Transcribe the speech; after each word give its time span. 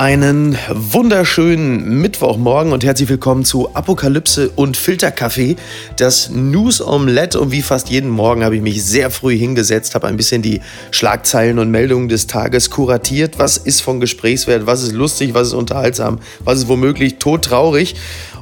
Einen 0.00 0.56
wunderschönen 0.70 2.00
Mittwochmorgen 2.00 2.72
und 2.72 2.82
herzlich 2.82 3.10
willkommen 3.10 3.44
zu 3.44 3.74
Apokalypse 3.74 4.48
und 4.48 4.78
Filterkaffee, 4.78 5.56
das 5.98 6.30
News 6.30 6.80
Omelette. 6.80 7.38
Und 7.38 7.52
wie 7.52 7.60
fast 7.60 7.90
jeden 7.90 8.08
Morgen 8.08 8.42
habe 8.42 8.56
ich 8.56 8.62
mich 8.62 8.82
sehr 8.82 9.10
früh 9.10 9.36
hingesetzt, 9.36 9.94
habe 9.94 10.06
ein 10.06 10.16
bisschen 10.16 10.40
die 10.40 10.62
Schlagzeilen 10.90 11.58
und 11.58 11.70
Meldungen 11.70 12.08
des 12.08 12.26
Tages 12.26 12.70
kuratiert. 12.70 13.38
Was 13.38 13.58
ist 13.58 13.82
von 13.82 14.00
Gesprächswert? 14.00 14.64
Was 14.64 14.82
ist 14.82 14.92
lustig? 14.92 15.34
Was 15.34 15.48
ist 15.48 15.52
unterhaltsam? 15.52 16.18
Was 16.44 16.60
ist 16.60 16.68
womöglich 16.68 17.18
todtraurig? 17.18 17.94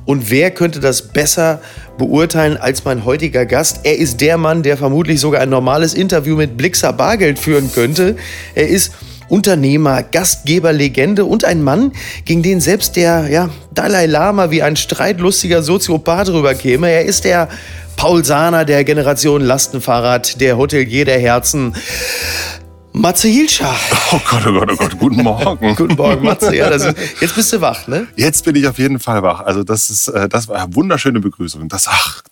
Und 0.04 0.30
wer 0.30 0.52
könnte 0.52 0.79
das 0.79 1.09
besser 1.09 1.60
beurteilen 1.98 2.56
als 2.56 2.84
mein 2.84 3.04
heutiger 3.04 3.46
Gast? 3.46 3.80
Er 3.82 3.98
ist 3.98 4.20
der 4.20 4.38
Mann, 4.38 4.62
der 4.62 4.77
vermutlich 4.77 5.18
sogar 5.18 5.40
ein 5.40 5.51
normales 5.51 5.95
Interview 5.95 6.37
mit 6.37 6.56
Blixer 6.56 6.93
Bargeld 6.93 7.40
führen 7.40 7.73
könnte. 7.73 8.15
Er 8.54 8.68
ist 8.68 8.93
Unternehmer, 9.28 10.02
Gastgeber, 10.02 10.73
Legende 10.73 11.24
und 11.24 11.45
ein 11.45 11.62
Mann, 11.62 11.92
gegen 12.24 12.42
den 12.42 12.60
selbst 12.60 12.96
der 12.96 13.28
ja, 13.28 13.51
Dalai 13.74 14.06
Lama 14.06 14.51
wie 14.51 14.62
ein 14.62 14.77
streitlustiger 14.77 15.62
Soziopath 15.62 16.28
rüberkäme. 16.28 16.91
Er 16.91 17.04
ist 17.04 17.24
der 17.24 17.48
Paul 17.96 18.24
Sahner 18.24 18.64
der 18.64 18.84
Generation 18.84 19.42
Lastenfahrrad, 19.42 20.41
der 20.41 20.56
Hotelier 20.56 21.04
der 21.04 21.18
Herzen. 21.18 21.74
Matze 22.92 23.28
Hilscher. 23.28 23.74
Oh 24.12 24.20
Gott, 24.28 24.46
oh 24.46 24.52
Gott, 24.52 24.70
oh 24.73 24.77
Gott, 24.77 24.98
guten 24.98 25.23
Morgen. 25.23 25.74
guten 25.76 25.95
Morgen, 25.95 26.24
Matze. 26.24 26.56
Ja, 26.56 26.70
das, 26.70 26.84
jetzt 27.20 27.34
bist 27.34 27.52
du 27.52 27.60
wach, 27.60 27.87
ne? 27.87 28.09
Jetzt 28.16 28.45
bin 28.45 28.56
ich 28.56 28.66
auf 28.66 28.79
jeden 28.79 28.98
Fall 28.98 29.23
wach. 29.23 29.40
Also 29.40 29.62
das 29.62 29.90
ist, 29.90 30.09
äh, 30.09 30.29
das 30.29 30.49
war 30.49 30.56
eine 30.62 30.74
wunderschöne 30.74 31.21
Begrüßung. 31.21 31.68
Das, 31.68 31.87
ach, 31.87 32.23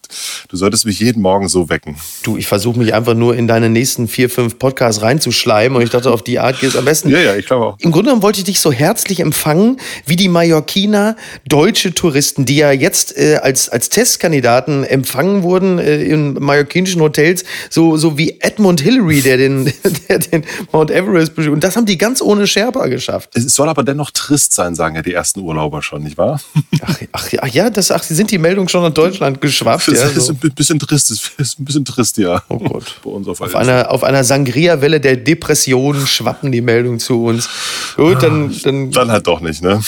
du 0.49 0.57
solltest 0.57 0.87
mich 0.87 1.01
jeden 1.01 1.23
Morgen 1.23 1.49
so 1.49 1.69
wecken. 1.69 1.97
Du, 2.23 2.37
ich 2.37 2.47
versuche 2.47 2.79
mich 2.79 2.95
einfach 2.95 3.15
nur 3.15 3.35
in 3.37 3.47
deine 3.47 3.69
nächsten 3.69 4.09
vier, 4.09 4.31
fünf 4.31 4.59
Podcasts 4.59 5.03
reinzuschleimen 5.03 5.77
und 5.77 5.83
ich 5.83 5.91
dachte, 5.91 6.11
auf 6.11 6.23
die 6.23 6.39
Art 6.39 6.61
geht 6.61 6.71
es 6.71 6.77
am 6.77 6.85
besten. 6.85 7.11
Ja, 7.11 7.19
ja, 7.19 7.37
ich 7.37 7.47
glaube 7.47 7.67
auch. 7.67 7.77
Im 7.81 7.93
Grunde 7.93 8.07
genommen 8.07 8.23
wollte 8.23 8.39
ich 8.39 8.45
dich 8.45 8.61
so 8.61 8.73
herzlich 8.73 9.21
empfangen, 9.21 9.79
wie 10.07 10.17
die 10.17 10.29
Mallorquiner 10.29 11.17
deutsche 11.47 11.95
Touristen, 11.95 12.45
die 12.45 12.57
ja 12.57 12.73
jetzt 12.73 13.17
äh, 13.17 13.37
als, 13.37 13.69
als 13.69 13.89
Testkandidaten 13.89 14.85
empfangen 14.85 15.43
wurden 15.43 15.79
äh, 15.79 16.03
in 16.03 16.35
mallorquinischen 16.35 17.01
Hotels, 17.01 17.45
so, 17.71 17.97
so 17.97 18.19
wie 18.19 18.41
Edmund 18.41 18.81
Hillary, 18.81 19.23
der 19.23 19.37
den, 19.37 19.73
der 20.09 20.19
den 20.19 20.45
Mount 20.73 20.91
Everest 20.91 21.35
bestiegen. 21.35 21.55
Und 21.55 21.65
das 21.65 21.77
haben 21.77 21.87
die 21.87 21.99
ganz 21.99 22.23
ohne 22.23 22.47
Sherpa 22.47 22.87
geschafft. 22.87 23.31
Es 23.35 23.55
soll 23.55 23.69
aber 23.69 23.83
dennoch 23.83 24.11
trist 24.11 24.55
sein, 24.55 24.75
sagen 24.75 24.97
ja 24.97 25.03
die 25.03 25.13
ersten 25.13 25.41
Urlauber 25.41 25.83
schon, 25.83 26.03
nicht 26.03 26.19
wahr? 26.19 26.41
Ach, 26.83 26.99
ach, 27.13 27.29
ach 27.39 27.49
ja, 27.49 27.71
das, 27.71 27.91
ach, 27.91 28.03
sind 28.03 28.31
die 28.31 28.39
Meldungen 28.39 28.69
schon 28.69 28.83
nach 28.83 28.95
Deutschland 28.95 29.41
geschwappt? 29.41 29.89
Das 30.03 30.13
ja, 30.13 30.19
ist 30.19 30.27
so. 30.27 30.33
ein 30.33 30.53
bisschen 30.55 30.79
trist, 30.79 31.11
ist 31.11 31.59
ein 31.59 31.65
bisschen 31.65 31.85
trist, 31.85 32.19
ja. 32.19 32.43
Oh 32.49 32.59
Gott. 32.59 33.01
Bei 33.05 33.11
uns 33.11 33.29
auf, 33.29 33.41
Auf 33.41 33.55
einer, 33.55 33.91
auf 33.91 34.05
einer 34.05 34.25
Sangria-Welle 34.25 35.01
der 35.01 35.17
Depression 35.17 36.07
schwappen 36.07 36.53
die 36.53 36.61
Meldungen 36.61 36.99
zu 36.99 37.25
uns. 37.25 37.49
Gut, 37.97 38.23
dann, 38.23 38.55
dann, 38.63 38.91
Dann 38.91 39.11
halt 39.11 39.27
doch 39.27 39.41
nicht, 39.41 39.63
ne? 39.63 39.81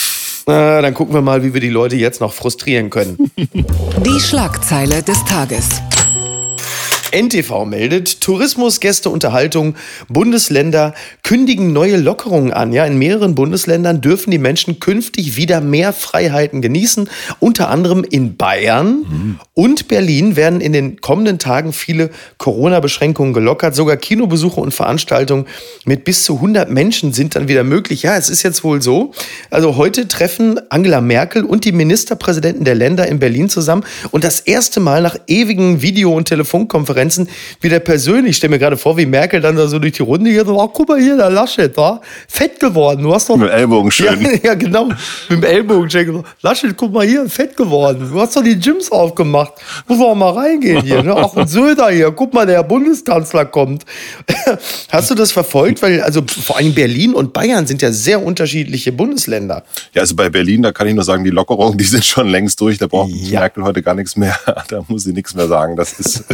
na, 0.47 0.81
dann 0.81 0.95
gucken 0.95 1.15
wir 1.15 1.21
mal, 1.21 1.43
wie 1.43 1.53
wir 1.53 1.61
die 1.61 1.69
Leute 1.69 1.97
jetzt 1.97 2.21
noch 2.21 2.33
frustrieren 2.33 2.91
können. 2.91 3.31
Die 3.37 4.21
Schlagzeile 4.21 5.03
des 5.03 5.23
Tages. 5.25 5.69
NTV 7.13 7.65
meldet, 7.65 8.21
Tourismus, 8.21 8.81
Gäste, 8.81 9.11
Unterhaltung, 9.11 9.75
Bundesländer 10.09 10.95
kündigen 11.23 11.73
neue 11.73 11.97
Lockerungen 11.97 12.53
an. 12.53 12.73
Ja, 12.73 12.85
in 12.85 12.99
mehreren 12.99 13.35
Bundesländern 13.35 14.01
dürfen 14.01 14.31
die 14.31 14.39
Menschen 14.39 14.81
künftig 14.81 15.37
wieder 15.37 15.61
mehr 15.61 15.93
Freiheiten 15.93 16.63
genießen. 16.63 17.09
Unter 17.41 17.71
anderem 17.71 18.05
in 18.05 18.37
Bayern 18.37 19.39
und 19.55 19.89
Berlin 19.89 20.37
werden 20.37 20.61
in 20.61 20.73
den 20.73 21.01
kommenden 21.01 21.39
Tagen 21.39 21.73
viele 21.73 22.11
Corona-Beschränkungen 22.39 23.33
gelockert. 23.33 23.75
Sogar 23.75 23.97
Kinobesuche 23.97 24.61
und 24.61 24.75
Veranstaltungen 24.75 25.47
mit 25.85 26.05
bis 26.05 26.25
zu 26.25 26.35
100 26.37 26.71
Menschen 26.71 27.13
sind 27.13 27.35
dann 27.35 27.49
wieder 27.49 27.65
möglich. 27.65 28.03
Ja, 28.03 28.17
es 28.17 28.29
ist 28.29 28.43
jetzt 28.43 28.65
wohl 28.65 28.83
so. 28.83 29.13
Also 29.51 29.77
heute 29.77 30.09
treffen 30.09 30.61
Angela 30.71 31.01
Merkel 31.01 31.45
und 31.45 31.65
die 31.65 31.73
Ministerpräsidenten 31.73 32.65
der 32.65 32.75
Länder 32.75 33.07
in 33.07 33.19
Berlin 33.19 33.49
zusammen 33.49 33.85
und 34.11 34.25
das 34.25 34.41
erste 34.41 34.81
Mal 34.81 35.03
nach 35.03 35.17
ewigen 35.27 35.83
Video- 35.83 36.15
und 36.15 36.27
Telefonkonferenzen 36.27 36.98
wieder 37.61 37.79
persönlich. 37.81 38.31
Ich 38.31 38.37
stelle 38.37 38.51
mir 38.53 38.59
gerade 38.59 38.77
vor, 38.77 38.97
wie 38.97 39.07
Merkel 39.07 39.41
dann 39.41 39.57
da 39.57 39.67
so 39.69 39.79
durch 39.79 39.95
die 39.95 40.03
Runde 40.03 40.31
geht. 40.31 40.47
Oh, 40.47 40.69
guck 40.69 40.89
mal 40.89 41.01
hier, 41.01 41.17
der 41.17 41.31
Laschet, 41.31 41.77
da. 41.77 42.01
Fett 42.29 42.59
geworden. 42.61 43.03
Du 43.03 43.15
hast 43.15 43.29
doch. 43.29 43.37
Mit 43.37 43.49
dem 43.49 43.55
Ellbogen 43.55 43.91
schön. 43.91 44.21
Ja, 44.21 44.31
ja, 44.43 44.55
genau. 44.55 44.87
Mit 44.87 44.99
dem 45.31 45.45
Ellbogen 45.45 45.89
checken. 45.89 46.25
Laschet, 46.43 46.77
guck 46.77 46.93
mal 46.93 47.07
hier, 47.07 47.29
fett 47.29 47.57
geworden. 47.57 48.09
Du 48.13 48.21
hast 48.21 48.37
doch 48.37 48.43
die 48.43 48.59
Gyms 48.59 48.91
aufgemacht. 48.91 49.55
Muss 49.87 50.01
auch 50.01 50.15
mal 50.15 50.31
reingehen 50.31 50.83
hier. 50.83 51.03
Ne? 51.03 51.15
Auch 51.15 51.37
ein 51.37 51.47
Söder 51.47 51.91
hier. 51.91 52.11
Guck 52.11 52.35
mal, 52.35 52.47
der 52.47 52.63
Bundeskanzler 52.63 53.45
kommt. 53.45 53.85
Hast 54.91 55.11
du 55.11 55.15
das 55.15 55.33
verfolgt? 55.33 55.83
Weil, 55.83 56.01
also 56.03 56.23
vor 56.27 56.57
allem 56.57 56.75
Berlin 56.75 57.15
und 57.15 57.33
Bayern 57.33 57.67
sind 57.67 57.83
ja 57.83 57.93
sehr 57.93 58.23
unterschiedliche 58.23 58.93
Bundesländer. 58.93 59.65
Ja, 59.95 60.03
also 60.03 60.15
bei 60.17 60.29
Berlin, 60.31 60.63
da 60.63 60.73
kann 60.73 60.87
ich 60.87 60.95
nur 60.95 61.05
sagen, 61.05 61.25
die 61.25 61.31
Lockerungen, 61.31 61.79
die 61.79 61.85
sind 61.85 62.05
schon 62.05 62.29
längst 62.29 62.61
durch. 62.61 62.79
Da 62.79 62.87
braucht 62.87 63.11
Ja. 63.11 63.41
Merkel 63.41 63.65
heute 63.65 63.83
gar 63.83 63.95
nichts 63.95 64.17
mehr. 64.17 64.39
Da 64.69 64.85
muss 64.89 65.05
sie 65.05 65.13
nichts 65.13 65.35
mehr 65.35 65.47
sagen. 65.49 65.77
Das 65.77 65.99
ist, 65.99 66.25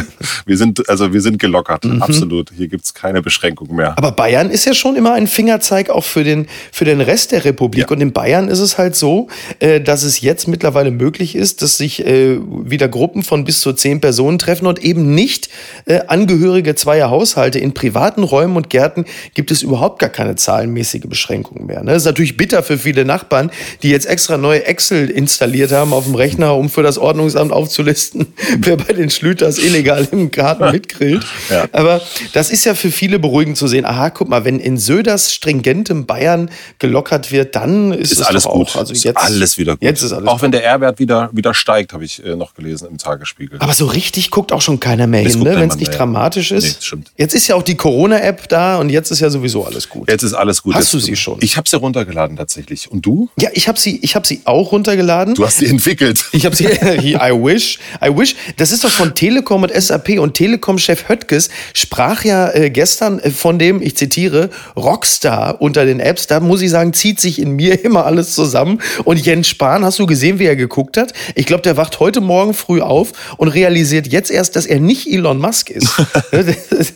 wir 0.45 0.54
sind, 0.57 0.87
also 0.89 1.13
wir 1.13 1.21
sind 1.21 1.39
gelockert. 1.39 1.85
Absolut. 1.99 2.51
Hier 2.55 2.67
gibt's 2.67 2.93
keine 2.93 3.21
Beschränkung 3.21 3.75
mehr. 3.75 3.97
Aber 3.97 4.11
Bayern 4.11 4.49
ist 4.49 4.65
ja 4.65 4.73
schon 4.73 4.95
immer 4.95 5.13
ein 5.13 5.27
Fingerzeig 5.27 5.89
auch 5.89 6.03
für 6.03 6.23
den, 6.23 6.47
für 6.71 6.85
den 6.85 7.01
Rest 7.01 7.31
der 7.31 7.45
Republik. 7.45 7.85
Ja. 7.85 7.89
Und 7.89 8.01
in 8.01 8.11
Bayern 8.11 8.47
ist 8.47 8.59
es 8.59 8.77
halt 8.77 8.95
so, 8.95 9.27
äh, 9.59 9.81
dass 9.81 10.03
es 10.03 10.21
jetzt 10.21 10.47
mittlerweile 10.47 10.91
möglich 10.91 11.35
ist, 11.35 11.61
dass 11.61 11.77
sich 11.77 12.05
äh, 12.05 12.37
wieder 12.39 12.87
Gruppen 12.87 13.23
von 13.23 13.43
bis 13.45 13.61
zu 13.61 13.73
zehn 13.73 14.01
Personen 14.01 14.39
treffen 14.39 14.67
und 14.67 14.83
eben 14.83 15.13
nicht 15.13 15.49
äh, 15.85 16.01
Angehörige 16.07 16.75
zweier 16.75 17.09
Haushalte. 17.09 17.59
In 17.59 17.73
privaten 17.73 18.23
Räumen 18.23 18.55
und 18.57 18.69
Gärten 18.69 19.05
gibt 19.33 19.51
es 19.51 19.61
überhaupt 19.61 19.99
gar 19.99 20.09
keine 20.09 20.35
zahlenmäßige 20.35 21.03
Beschränkung 21.07 21.65
mehr. 21.65 21.83
Ne? 21.83 21.91
Das 21.91 22.03
ist 22.03 22.05
natürlich 22.05 22.37
bitter 22.37 22.63
für 22.63 22.77
viele 22.77 23.05
Nachbarn, 23.05 23.51
die 23.83 23.89
jetzt 23.89 24.05
extra 24.05 24.37
neue 24.37 24.65
Excel 24.65 25.09
installiert 25.09 25.71
haben 25.71 25.93
auf 25.93 26.05
dem 26.05 26.15
Rechner, 26.15 26.55
um 26.55 26.69
für 26.69 26.83
das 26.83 26.97
Ordnungsamt 26.97 27.51
aufzulisten, 27.51 28.27
wer 28.59 28.77
bei 28.77 28.93
den 28.93 29.09
Schlüters 29.09 29.57
illegal 29.57 30.07
im 30.11 30.31
Garten 30.31 30.44
mitgrillt. 30.71 31.25
Ja. 31.49 31.65
Aber 31.71 32.01
das 32.33 32.49
ist 32.51 32.65
ja 32.65 32.75
für 32.75 32.91
viele 32.91 33.19
beruhigend 33.19 33.57
zu 33.57 33.67
sehen. 33.67 33.85
Aha, 33.85 34.09
guck 34.09 34.29
mal, 34.29 34.45
wenn 34.45 34.59
in 34.59 34.77
Söders 34.77 35.33
stringentem 35.33 36.05
Bayern 36.05 36.49
gelockert 36.79 37.31
wird, 37.31 37.55
dann 37.55 37.91
ist, 37.93 38.11
ist 38.11 38.19
es 38.21 38.25
alles 38.27 38.43
doch 38.43 38.53
gut. 38.53 38.67
auch. 38.69 38.75
Also 38.77 38.93
ist 38.93 39.03
jetzt, 39.03 39.17
alles 39.17 39.57
wieder 39.57 39.73
gut. 39.73 39.83
Jetzt 39.83 40.01
ist 40.03 40.11
alles 40.13 40.27
Auch 40.27 40.41
wenn 40.41 40.51
der 40.51 40.63
R-Wert 40.63 40.99
wieder, 40.99 41.29
wieder 41.33 41.53
steigt, 41.53 41.93
habe 41.93 42.05
ich 42.05 42.23
äh, 42.25 42.35
noch 42.35 42.53
gelesen 42.53 42.87
im 42.89 42.97
Tagesspiegel. 42.97 43.59
Aber 43.61 43.73
so 43.73 43.85
richtig 43.85 44.31
guckt 44.31 44.51
auch 44.51 44.61
schon 44.61 44.79
keiner 44.79 45.07
mehr 45.07 45.21
hin, 45.21 45.39
ne? 45.39 45.55
wenn 45.55 45.69
es 45.69 45.75
nicht 45.77 45.89
mehr. 45.89 45.97
dramatisch 45.97 46.51
ist. 46.51 46.81
Nee. 46.93 47.01
Jetzt 47.17 47.33
ist 47.35 47.47
ja 47.47 47.55
auch 47.55 47.63
die 47.63 47.75
Corona-App 47.75 48.47
da 48.49 48.77
und 48.77 48.89
jetzt 48.89 49.11
ist 49.11 49.19
ja 49.19 49.29
sowieso 49.29 49.65
alles 49.65 49.89
gut. 49.89 50.09
Jetzt 50.09 50.23
ist 50.23 50.33
alles 50.33 50.61
gut. 50.61 50.75
Hast 50.75 50.85
Jetzt- 50.85 50.93
du 50.93 50.99
sie 50.99 51.15
schon? 51.15 51.37
Ich 51.41 51.57
habe 51.57 51.67
sie 51.67 51.77
runtergeladen 51.77 52.37
tatsächlich. 52.37 52.91
Und 52.91 53.05
du? 53.05 53.29
Ja, 53.39 53.49
ich 53.53 53.67
habe 53.67 53.79
sie, 53.79 53.99
ich 54.01 54.15
hab 54.15 54.25
sie 54.27 54.41
auch 54.45 54.71
runtergeladen. 54.71 55.33
Du 55.35 55.45
hast 55.45 55.57
sie 55.57 55.65
entwickelt. 55.69 56.23
Ich 56.31 56.45
habe 56.45 56.55
sie, 56.55 56.65
I 56.65 57.31
wish, 57.31 57.79
I 58.03 58.09
wish. 58.15 58.35
Das 58.57 58.71
ist 58.71 58.83
doch 58.83 58.89
von 58.91 59.15
Telekom 59.15 59.63
und 59.63 59.73
SAP 59.73 60.19
und 60.19 60.33
Telekom-Chef 60.35 61.09
Höttges 61.09 61.49
sprach 61.73 62.23
ja 62.23 62.51
äh, 62.53 62.69
gestern 62.69 63.17
äh, 63.19 63.31
von 63.31 63.57
dem, 63.57 63.81
ich 63.81 63.97
zitiere, 63.97 64.51
Rockstar 64.75 65.61
unter 65.61 65.85
den 65.85 65.99
Apps. 65.99 66.27
Da 66.27 66.39
muss 66.39 66.61
ich 66.61 66.69
sagen, 66.69 66.93
zieht 66.93 67.19
sich 67.19 67.39
in 67.39 67.51
mir 67.51 67.83
immer 67.83 68.05
alles 68.05 68.35
zusammen. 68.35 68.79
Und 69.03 69.25
Jens 69.25 69.47
Spahn, 69.47 69.83
hast 69.83 69.97
du 69.97 70.05
gesehen, 70.05 70.37
wie 70.37 70.45
er 70.45 70.55
geguckt 70.55 70.97
hat? 70.97 71.13
Ich 71.33 71.45
glaube, 71.47 71.63
der 71.63 71.77
wacht 71.77 71.99
heute 71.99 72.21
Morgen 72.21 72.53
früh 72.53 72.81
auf 72.81 73.11
und 73.37 73.47
realisiert 73.47 74.07
jetzt 74.07 74.29
erst, 74.29 74.55
dass 74.55 74.65
er 74.65 74.79
nicht 74.79 75.07
Elon 75.07 75.39
Musk 75.39 75.71
ist. 75.71 75.89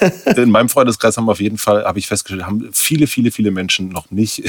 In 0.36 0.50
meinem 0.50 0.68
Freundeskreis 0.68 1.16
haben 1.16 1.28
auf 1.28 1.40
jeden 1.40 1.58
Fall, 1.58 1.84
habe 1.84 1.98
ich 1.98 2.06
festgestellt, 2.06 2.46
haben 2.46 2.68
viele, 2.72 3.06
viele, 3.06 3.30
viele 3.30 3.50
Menschen 3.50 3.88
noch 3.88 4.10
nicht 4.10 4.42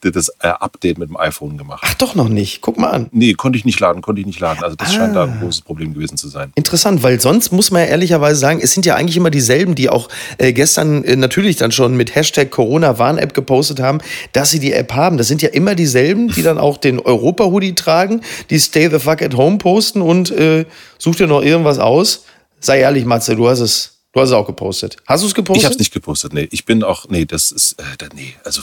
das 0.00 0.28
äh, 0.40 0.48
Update 0.48 0.98
mit 0.98 1.08
dem 1.08 1.16
iPhone 1.16 1.56
gemacht. 1.56 1.82
Ach, 1.86 1.94
doch 1.94 2.14
noch 2.14 2.28
nicht. 2.28 2.60
Guck 2.60 2.78
mal 2.78 2.90
an. 2.90 3.08
Nee, 3.12 3.34
konnte 3.34 3.58
ich 3.58 3.64
nicht 3.64 3.80
laden, 3.80 4.02
konnte 4.02 4.20
ich 4.20 4.26
nicht 4.26 4.40
laden. 4.40 4.62
Also 4.62 4.76
das 4.76 4.92
scheint 4.92 5.14
da 5.16 5.24
Ah. 5.24 5.26
ein 5.26 5.40
großes 5.40 5.62
Problem 5.62 5.94
gewesen 5.94 6.16
zu 6.18 6.28
sein. 6.28 6.52
Interessant, 6.54 7.02
weil 7.02 7.20
sonst 7.20 7.43
muss 7.52 7.70
man 7.70 7.82
ja 7.82 7.88
ehrlicherweise 7.88 8.38
sagen, 8.38 8.60
es 8.62 8.72
sind 8.72 8.86
ja 8.86 8.94
eigentlich 8.94 9.16
immer 9.16 9.30
dieselben, 9.30 9.74
die 9.74 9.88
auch 9.88 10.08
äh, 10.38 10.52
gestern 10.52 11.04
äh, 11.04 11.16
natürlich 11.16 11.56
dann 11.56 11.72
schon 11.72 11.96
mit 11.96 12.14
Hashtag 12.14 12.50
Corona-Warn-App 12.50 13.34
gepostet 13.34 13.80
haben, 13.80 13.98
dass 14.32 14.50
sie 14.50 14.60
die 14.60 14.72
App 14.72 14.92
haben. 14.92 15.16
Das 15.16 15.28
sind 15.28 15.42
ja 15.42 15.48
immer 15.50 15.74
dieselben, 15.74 16.28
die 16.28 16.42
dann 16.42 16.58
auch 16.58 16.76
den 16.76 17.00
Europa-Hoodie 17.00 17.74
tragen, 17.74 18.20
die 18.50 18.58
Stay 18.58 18.88
the 18.88 18.98
fuck 18.98 19.22
at 19.22 19.34
home 19.34 19.58
posten 19.58 20.02
und 20.02 20.30
äh, 20.30 20.64
such 20.98 21.16
dir 21.16 21.26
noch 21.26 21.42
irgendwas 21.42 21.78
aus. 21.78 22.24
Sei 22.60 22.80
ehrlich, 22.80 23.04
Matze, 23.04 23.36
du 23.36 23.48
hast 23.48 23.60
es, 23.60 23.98
du 24.12 24.20
hast 24.20 24.30
es 24.30 24.34
auch 24.34 24.46
gepostet. 24.46 24.96
Hast 25.06 25.22
du 25.22 25.26
es 25.26 25.34
gepostet? 25.34 25.62
Ich 25.62 25.64
habe 25.66 25.74
es 25.74 25.78
nicht 25.78 25.92
gepostet, 25.92 26.32
nee. 26.32 26.48
Ich 26.50 26.64
bin 26.64 26.82
auch, 26.82 27.08
nee, 27.08 27.24
das 27.24 27.52
ist, 27.52 27.76
äh, 27.78 28.08
nee, 28.14 28.34
also 28.44 28.62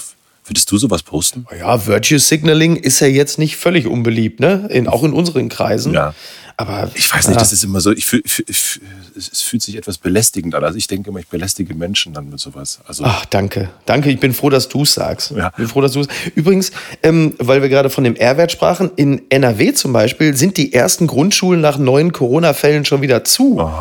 Würdest 0.51 0.69
du 0.69 0.77
sowas 0.77 1.01
posten? 1.01 1.45
Ja, 1.57 1.87
Virtue 1.87 2.19
Signaling 2.19 2.75
ist 2.75 2.99
ja 2.99 3.07
jetzt 3.07 3.39
nicht 3.39 3.55
völlig 3.55 3.87
unbeliebt, 3.87 4.41
ne? 4.41 4.67
In, 4.69 4.89
auch 4.89 5.05
in 5.05 5.13
unseren 5.13 5.47
Kreisen. 5.47 5.93
Ja. 5.93 6.13
Aber 6.57 6.91
Ich 6.93 7.09
weiß 7.13 7.29
nicht, 7.29 7.39
das 7.39 7.53
ist 7.53 7.63
immer 7.63 7.79
so, 7.79 7.93
ich 7.93 8.05
fühl, 8.05 8.21
fühl, 8.25 8.43
ich, 8.49 8.81
es 9.15 9.41
fühlt 9.41 9.63
sich 9.63 9.77
etwas 9.77 9.97
belästigend 9.97 10.53
an. 10.53 10.65
Also 10.65 10.77
ich 10.77 10.87
denke 10.87 11.09
immer, 11.09 11.19
ich 11.19 11.27
belästige 11.27 11.73
Menschen 11.73 12.13
dann 12.13 12.29
mit 12.29 12.41
sowas. 12.41 12.79
Also 12.85 13.05
Ach, 13.05 13.23
danke. 13.27 13.69
Danke, 13.85 14.09
ich 14.09 14.19
bin 14.19 14.33
froh, 14.33 14.49
dass 14.49 14.67
du 14.67 14.83
es 14.83 14.93
sagst. 14.93 15.31
Ja. 15.31 15.47
Ich 15.51 15.55
bin 15.55 15.67
froh, 15.69 15.79
dass 15.79 15.93
du 15.93 16.01
es. 16.01 16.07
Übrigens, 16.35 16.73
ähm, 17.01 17.35
weil 17.39 17.61
wir 17.61 17.69
gerade 17.69 17.89
von 17.89 18.03
dem 18.03 18.17
R-Wert 18.17 18.51
sprachen, 18.51 18.91
in 18.97 19.21
NRW 19.29 19.71
zum 19.71 19.93
Beispiel 19.93 20.35
sind 20.35 20.57
die 20.57 20.73
ersten 20.73 21.07
Grundschulen 21.07 21.61
nach 21.61 21.77
neuen 21.77 22.11
Corona-Fällen 22.11 22.83
schon 22.83 23.01
wieder 23.01 23.23
zu. 23.23 23.57
oh 23.57 23.71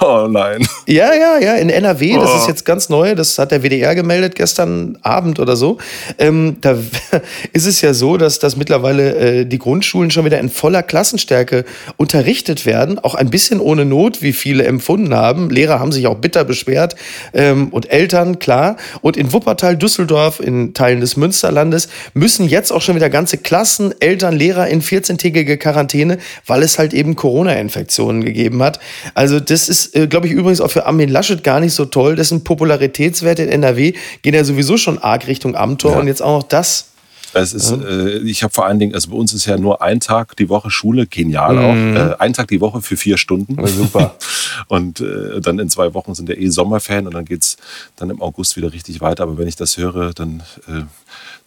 nein. 0.30 0.66
Ja, 0.86 1.12
ja, 1.14 1.38
ja, 1.38 1.54
in 1.56 1.70
NRW, 1.70 2.14
das 2.14 2.30
Oh. 2.32 2.36
ist 2.36 2.48
jetzt 2.48 2.64
ganz 2.64 2.88
neu, 2.88 3.14
das 3.14 3.38
hat 3.38 3.50
der 3.50 3.62
WDR 3.62 3.94
gemeldet 3.94 4.34
gestern 4.34 4.98
Abend 5.02 5.38
oder 5.40 5.56
so. 5.56 5.78
Ähm, 6.18 6.56
da 6.60 6.76
ist 7.52 7.66
es 7.66 7.80
ja 7.80 7.94
so, 7.94 8.16
dass, 8.16 8.38
dass 8.38 8.56
mittlerweile 8.56 9.14
äh, 9.16 9.44
die 9.46 9.58
Grundschulen 9.58 10.10
schon 10.10 10.24
wieder 10.24 10.38
in 10.38 10.48
voller 10.50 10.82
Klassenstärke 10.82 11.64
unterrichtet 11.96 12.66
werden, 12.66 12.98
auch 12.98 13.14
ein 13.14 13.30
bisschen 13.30 13.60
ohne 13.60 13.84
Not, 13.84 14.22
wie 14.22 14.32
viele 14.32 14.64
empfunden 14.64 15.14
haben. 15.14 15.50
Lehrer 15.50 15.80
haben 15.80 15.92
sich 15.92 16.06
auch 16.06 16.16
bitter 16.16 16.44
beschwert 16.44 16.96
ähm, 17.32 17.68
und 17.68 17.90
Eltern, 17.90 18.38
klar. 18.38 18.76
Und 19.00 19.16
in 19.16 19.32
Wuppertal, 19.32 19.76
Düsseldorf, 19.76 20.40
in 20.40 20.74
Teilen 20.74 21.00
des 21.00 21.16
Münsterlandes 21.16 21.88
müssen 22.14 22.48
jetzt 22.48 22.72
auch 22.72 22.82
schon 22.82 22.94
wieder 22.94 23.10
ganze 23.10 23.38
Klassen, 23.38 23.94
Eltern, 24.00 24.36
Lehrer 24.36 24.68
in 24.68 24.82
14-tägige 24.82 25.56
Quarantäne, 25.56 26.18
weil 26.46 26.62
es 26.62 26.78
halt 26.78 26.92
eben 26.94 27.16
Corona-Infektionen 27.16 28.24
gegeben 28.24 28.62
hat. 28.62 28.78
Also 29.14 29.40
das 29.40 29.68
ist, 29.68 29.81
äh, 29.94 30.06
glaube 30.06 30.26
ich, 30.26 30.32
übrigens 30.32 30.60
auch 30.60 30.70
für 30.70 30.86
Armin 30.86 31.08
Laschet 31.08 31.42
gar 31.44 31.60
nicht 31.60 31.74
so 31.74 31.84
toll. 31.84 32.16
Dessen 32.16 32.44
Popularitätswerte 32.44 33.42
in 33.42 33.48
NRW 33.50 33.92
gehen 34.22 34.34
ja 34.34 34.44
sowieso 34.44 34.76
schon 34.76 34.98
arg 34.98 35.26
Richtung 35.26 35.54
Amtor 35.56 35.92
Ja. 35.92 35.98
und 36.00 36.06
jetzt 36.06 36.22
auch 36.22 36.38
noch 36.38 36.48
das. 36.48 36.86
Es 37.34 37.54
ist, 37.54 37.70
äh, 37.72 38.18
ich 38.18 38.42
habe 38.42 38.52
vor 38.52 38.66
allen 38.66 38.78
Dingen, 38.78 38.94
also 38.94 39.08
bei 39.10 39.16
uns 39.16 39.32
ist 39.32 39.46
ja 39.46 39.56
nur 39.56 39.80
ein 39.80 40.00
Tag 40.00 40.36
die 40.36 40.50
Woche 40.50 40.70
Schule, 40.70 41.06
genial 41.06 41.54
Mhm. 41.54 41.96
auch. 41.96 42.10
Äh, 42.10 42.16
ein 42.18 42.34
Tag 42.34 42.48
die 42.48 42.60
Woche 42.60 42.82
für 42.82 42.96
vier 42.98 43.16
Stunden. 43.16 43.56
super. 43.66 44.16
und 44.68 45.00
äh, 45.00 45.40
dann 45.40 45.58
in 45.58 45.70
zwei 45.70 45.94
Wochen 45.94 46.14
sind 46.14 46.28
ja 46.28 46.34
eh 46.34 46.48
Sommerferien 46.48 47.06
und 47.06 47.14
dann 47.14 47.24
geht's 47.24 47.56
dann 47.96 48.10
im 48.10 48.20
August 48.20 48.56
wieder 48.56 48.70
richtig 48.74 49.00
weiter. 49.00 49.22
Aber 49.22 49.38
wenn 49.38 49.48
ich 49.48 49.56
das 49.56 49.78
höre, 49.78 50.12
dann, 50.12 50.42
äh, 50.68 50.82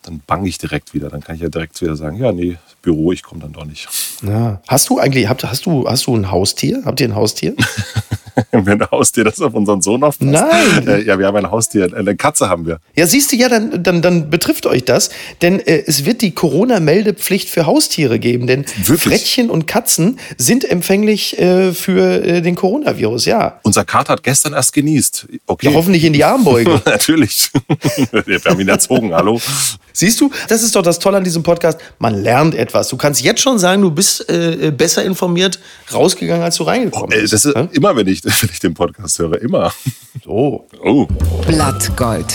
dann 0.02 0.22
bange 0.26 0.50
ich 0.50 0.58
direkt 0.58 0.96
wieder. 0.96 1.10
Dann 1.10 1.22
kann 1.22 1.36
ich 1.36 1.42
ja 1.44 1.50
direkt 1.50 1.80
wieder 1.82 1.96
sagen, 1.96 2.18
ja, 2.18 2.32
nee, 2.32 2.58
Büro, 2.82 3.12
ich 3.12 3.22
komme 3.22 3.42
dann 3.42 3.54
doch 3.54 3.66
nicht. 3.66 3.88
Ja. 4.24 4.62
Hast 4.68 4.90
du 4.90 4.98
eigentlich, 4.98 5.30
habt, 5.30 5.44
hast, 5.44 5.68
du, 5.68 5.88
hast 5.88 6.08
du 6.08 6.16
ein 6.16 6.32
Haustier? 6.32 6.82
Habt 6.86 7.00
ihr 7.00 7.10
ein 7.10 7.16
Haustier? 7.16 7.54
Wenn 8.52 8.82
ein 8.82 8.92
Haustier 8.92 9.24
das 9.24 9.42
auf 9.42 9.54
unseren 9.54 9.82
Sohn 9.82 10.04
aufpasst. 10.04 10.32
Nein. 10.32 10.88
Äh, 10.88 11.04
ja, 11.04 11.18
wir 11.20 11.28
haben 11.28 11.38
ein 11.38 11.52
Haustier, 11.52 11.90
eine 11.96 12.16
Katze 12.16 12.50
haben 12.50 12.66
wir. 12.66 12.80
Ja, 12.96 13.08
siehst 13.08 13.32
du, 13.32 13.36
ja, 13.36 13.50
dann, 13.50 13.82
dann, 13.84 14.02
dann 14.02 14.30
betrifft 14.30 14.66
euch 14.66 14.84
das, 14.84 15.10
denn 15.42 15.60
äh, 15.60 15.84
es 15.86 16.06
wird 16.06 16.22
die 16.22 16.32
Corona-Meldepflicht 16.32 17.50
für 17.50 17.66
Haustiere 17.66 18.20
geben, 18.20 18.48
denn 18.48 18.66
Wirklich? 18.78 19.02
Frettchen 19.02 19.50
und 19.50 19.68
Katzen 19.68 20.20
sind 20.38 20.70
empfänglich 20.70 21.40
äh, 21.40 21.74
für 21.74 22.24
äh, 22.24 22.42
den 22.42 22.56
Coronavirus, 22.56 23.26
ja. 23.26 23.60
Unser 23.64 23.86
Kater 23.86 24.14
hat 24.14 24.24
gestern 24.24 24.54
erst 24.54 24.74
genießt. 24.74 25.28
Okay. 25.48 25.68
Ja, 25.68 25.74
hoffentlich 25.74 26.04
in 26.04 26.14
die 26.14 26.24
Armbeuge. 26.24 26.82
Natürlich. 26.86 27.52
wir 28.12 28.40
haben 28.46 28.60
ihn 28.60 28.70
erzogen, 28.70 29.14
hallo. 29.14 29.40
Siehst 29.96 30.20
du, 30.20 30.30
das 30.50 30.62
ist 30.62 30.76
doch 30.76 30.82
das 30.82 31.00
Tolle 31.00 31.16
an 31.18 31.24
diesem 31.24 31.42
Podcast. 31.42 31.80
Man 32.00 32.22
lernt 32.22 32.54
etwas. 32.54 32.90
Du 32.90 32.98
kannst 32.98 33.22
jetzt 33.22 33.40
schon 33.42 33.58
sagen, 33.60 33.82
du 33.82 33.90
bist 33.92 34.30
äh, 34.30 34.72
besser 34.76 35.06
informiert 35.06 35.58
rausgegangen, 35.94 36.44
als 36.44 36.58
du 36.58 36.64
reingekommen 36.64 37.12
Äh, 37.14 37.22
bist. 37.22 37.32
Das 37.34 37.46
ist 37.46 37.56
Ja? 37.56 37.68
immer, 37.72 37.96
wenn 37.96 38.08
ich, 38.08 38.24
wenn 38.26 38.50
ich 38.52 38.60
den 38.60 38.74
Podcast 38.74 39.18
höre, 39.20 39.42
immer. 39.42 39.74
So. 40.26 40.68
Oh. 40.84 41.08
Blattgold. 41.48 42.26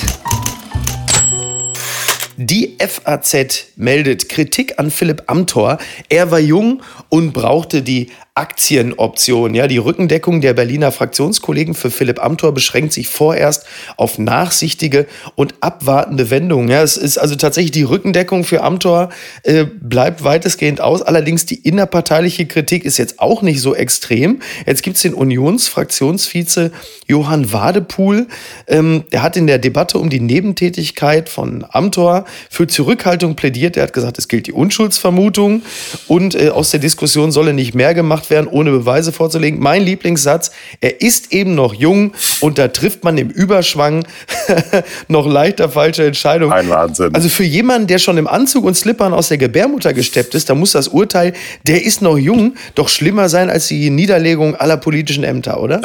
Die 2.51 2.77
FAZ 2.81 3.67
meldet 3.77 4.29
Kritik 4.29 4.81
an 4.81 4.91
Philipp 4.91 5.23
Amthor. 5.29 5.79
Er 6.09 6.33
war 6.33 6.41
jung 6.41 6.83
und 7.09 7.33
brauchte 7.33 7.81
die 7.81 8.09
Aktienoption. 8.41 9.55
Ja, 9.55 9.67
die 9.67 9.77
Rückendeckung 9.77 10.41
der 10.41 10.55
Berliner 10.55 10.93
Fraktionskollegen 10.93 11.75
für 11.75 11.91
Philipp 11.91 12.25
Amthor 12.25 12.53
beschränkt 12.53 12.95
sich 12.95 13.07
vorerst 13.07 13.67
auf 13.99 14.19
nachsichtige 14.19 15.07
und 15.35 15.55
abwartende 15.61 16.31
Wendungen. 16.31 16.71
Ja, 16.71 16.83
es 16.83 16.97
ist 16.97 17.19
also 17.19 17.37
tatsächlich 17.37 17.73
die 17.73 17.83
Rückendeckung 17.83 18.45
für 18.45 18.63
Amthor 18.63 19.11
äh, 19.43 19.65
bleibt 19.65 20.25
weitestgehend 20.25 20.81
aus. 20.81 21.03
Allerdings 21.03 21.45
die 21.45 21.57
innerparteiliche 21.57 22.47
Kritik 22.47 22.85
ist 22.85 22.97
jetzt 22.97 23.21
auch 23.21 23.43
nicht 23.43 23.61
so 23.61 23.75
extrem. 23.75 24.41
Jetzt 24.65 24.83
gibt's 24.83 25.03
den 25.03 25.13
Unionsfraktionsvize 25.13 26.73
Johann 27.07 27.53
Wadepool. 27.53 28.27
Ähm, 28.69 29.05
der 29.13 29.23
hat 29.23 29.37
in 29.37 29.47
der 29.47 29.59
Debatte 29.59 29.99
um 29.99 30.09
die 30.09 30.21
Nebentätigkeit 30.21 31.29
von 31.29 31.67
Amthor 31.69 32.25
für 32.49 32.67
Zurückhaltung 32.67 33.37
plädiert. 33.37 33.77
Er 33.77 33.85
hat 33.85 33.93
gesagt, 33.93 34.19
es 34.19 34.29
gilt 34.29 34.47
die 34.47 34.53
Unschuldsvermutung 34.53 35.63
und 36.07 36.35
äh, 36.35 36.51
aus 36.51 36.71
der 36.71 36.81
Diskussion 36.81 37.33
solle 37.33 37.53
nicht 37.53 37.75
mehr 37.75 37.95
gemacht 37.95 38.31
werden, 38.31 38.47
ohne 38.47 38.71
Beweise 38.71 39.13
vorzulegen. 39.13 39.61
Mein 39.61 39.83
Lieblingssatz, 39.83 40.51
er 40.81 41.01
ist 41.01 41.33
eben 41.33 41.55
noch 41.55 41.75
jung 41.75 42.13
und 42.41 42.59
da 42.59 42.69
trifft 42.69 43.05
man 43.05 43.19
im 43.19 43.29
Überschwang 43.29 44.07
noch 45.09 45.27
leichter 45.27 45.69
falsche 45.69 46.07
Entscheidungen. 46.07 46.53
Ein 46.53 46.69
Wahnsinn. 46.69 47.15
Also 47.15 47.29
für 47.29 47.45
jemanden, 47.45 47.87
der 47.87 47.99
schon 47.99 48.19
im 48.19 48.27
Anzug 48.27 48.65
und 48.65 48.77
Slippern 48.77 49.13
aus 49.13 49.29
der 49.29 49.39
Gebärmutter 49.39 49.93
gesteppt 49.93 50.35
ist, 50.35 50.49
da 50.49 50.55
muss 50.55 50.73
das 50.73 50.89
Urteil, 50.89 51.33
der 51.67 51.85
ist 51.85 52.03
noch 52.03 52.19
jung, 52.19 52.55
doch 52.75 52.89
schlimmer 52.89 53.29
sein 53.29 53.51
als 53.51 53.69
die 53.69 53.91
Niederlegung 53.91 54.55
aller 54.57 54.77
politischen 54.77 55.25
Ämter, 55.25 55.61
oder? 55.61 55.81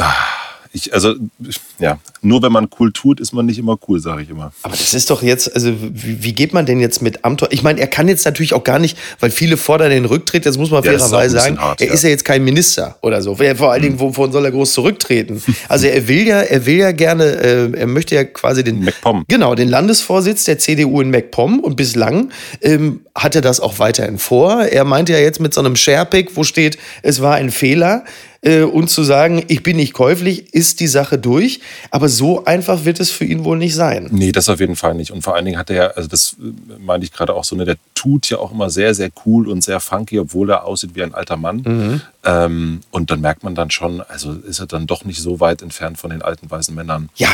Ich, 0.76 0.94
also, 0.94 1.16
ja, 1.80 2.00
nur 2.22 2.44
wenn 2.44 2.52
man 2.52 2.68
cool 2.80 2.92
tut, 2.92 3.22
ist 3.22 3.32
man 3.32 3.46
nicht 3.46 3.58
immer 3.58 3.78
cool, 3.88 4.02
sage 4.02 4.24
ich 4.24 4.30
immer. 4.30 4.52
Aber 4.62 4.76
das 4.76 4.94
ist 4.94 5.10
doch 5.10 5.24
jetzt, 5.24 5.56
also 5.56 5.72
wie, 5.80 6.22
wie 6.22 6.34
geht 6.34 6.54
man 6.54 6.66
denn 6.66 6.82
jetzt 6.82 7.02
mit 7.02 7.24
Amthor? 7.24 7.48
Ich 7.54 7.64
meine, 7.64 7.80
er 7.80 7.88
kann 7.88 8.10
jetzt 8.10 8.26
natürlich 8.26 8.54
auch 8.54 8.66
gar 8.66 8.78
nicht, 8.78 8.98
weil 9.22 9.32
viele 9.32 9.56
fordern 9.56 9.90
den 9.90 10.04
Rücktritt, 10.04 10.44
jetzt 10.44 10.58
muss 10.58 10.72
man 10.72 10.84
Ja, 10.84 10.92
das 10.92 11.04
fairerweise 11.04 11.40
sagen, 11.40 11.58
hart, 11.62 11.80
er 11.80 11.88
ja. 11.88 11.94
ist 11.94 12.04
ja 12.04 12.10
jetzt 12.10 12.26
kein 12.26 12.44
Minister 12.44 12.98
oder 13.02 13.22
so. 13.22 13.36
Vor 13.36 13.72
allen 13.72 13.82
Dingen, 13.82 14.02
wovon 14.02 14.34
soll 14.34 14.44
er 14.44 14.52
groß 14.52 14.74
zurücktreten? 14.74 15.42
Also 15.70 15.88
er 15.88 16.10
will 16.10 16.28
ja, 16.28 16.42
er 16.42 16.66
will 16.66 16.76
ja 16.76 16.92
gerne, 16.92 17.24
äh, 17.24 17.72
er 17.72 17.88
möchte 17.88 18.16
ja 18.16 18.26
quasi 18.26 18.62
den 18.62 18.84
MacPom. 18.84 19.24
Genau, 19.30 19.56
den 19.56 19.70
Landesvorsitz 19.70 20.44
der 20.44 20.60
CDU 20.60 21.00
in 21.00 21.10
MacPom 21.10 21.62
und 21.62 21.78
bislang 21.78 22.32
ähm, 22.62 23.00
hat 23.16 23.36
er 23.36 23.42
das 23.42 23.62
auch 23.62 23.80
weiterhin 23.80 24.18
vor. 24.18 24.64
Er 24.64 24.84
meinte 24.84 25.14
ja 25.14 25.20
jetzt 25.20 25.40
mit 25.40 25.54
so 25.54 25.62
einem 25.62 25.78
Sharepick, 25.78 26.36
wo 26.36 26.44
steht, 26.44 26.78
es 27.02 27.22
war 27.22 27.36
ein 27.36 27.50
Fehler. 27.50 28.04
Äh, 28.46 28.62
und 28.62 28.90
zu 28.90 29.04
sagen, 29.04 29.44
ich 29.48 29.64
bin 29.64 29.78
nicht 29.78 29.94
käuflich, 29.94 30.54
ist 30.54 30.80
die 30.80 30.88
Sache 30.88 31.18
durch. 31.18 31.60
Aber 31.92 32.08
so 32.08 32.46
einfach 32.46 32.86
wird 32.86 33.00
es 33.00 33.12
für 33.12 33.26
ihn 33.26 33.44
wohl 33.44 33.58
nicht 33.58 33.76
sein. 33.76 34.08
Nee, 34.12 34.32
das 34.32 34.48
auf 34.48 34.60
jeden 34.60 34.76
Fall 34.76 34.94
nicht. 34.94 35.12
Und 35.12 35.24
vor 35.24 35.36
allen 35.36 35.46
Dingen 35.46 35.58
hat 35.58 35.70
er 35.70 35.76
ja, 35.76 35.88
also 35.88 36.08
das 36.08 36.38
äh, 36.40 36.80
meinte 36.80 37.06
ich 37.06 37.12
gerade 37.12 37.34
auch 37.34 37.44
so, 37.44 37.56
ne, 37.56 37.66
der 37.66 37.78
tut 37.96 38.30
ja 38.30 38.38
auch 38.38 38.52
immer 38.52 38.70
sehr, 38.70 38.94
sehr 38.94 39.10
cool 39.26 39.50
und 39.50 39.64
sehr 39.64 39.80
funky, 39.80 40.20
obwohl 40.20 40.52
er 40.52 40.66
aussieht 40.66 40.92
wie 40.94 41.02
ein 41.02 41.16
alter 41.16 41.38
Mann. 41.38 42.02
Ähm, 42.24 42.82
und 42.92 43.12
dann 43.12 43.22
merkt 43.22 43.44
man 43.44 43.56
dann 43.56 43.72
schon, 43.72 44.02
also 44.02 44.34
ist 44.34 44.60
er 44.60 44.68
dann 44.68 44.88
doch 44.88 45.06
nicht 45.06 45.22
so 45.22 45.40
weit 45.40 45.62
entfernt 45.62 45.98
von 45.98 46.12
den 46.12 46.22
alten 46.22 46.50
weißen 46.50 46.74
Männern. 46.74 47.10
Ja. 47.16 47.30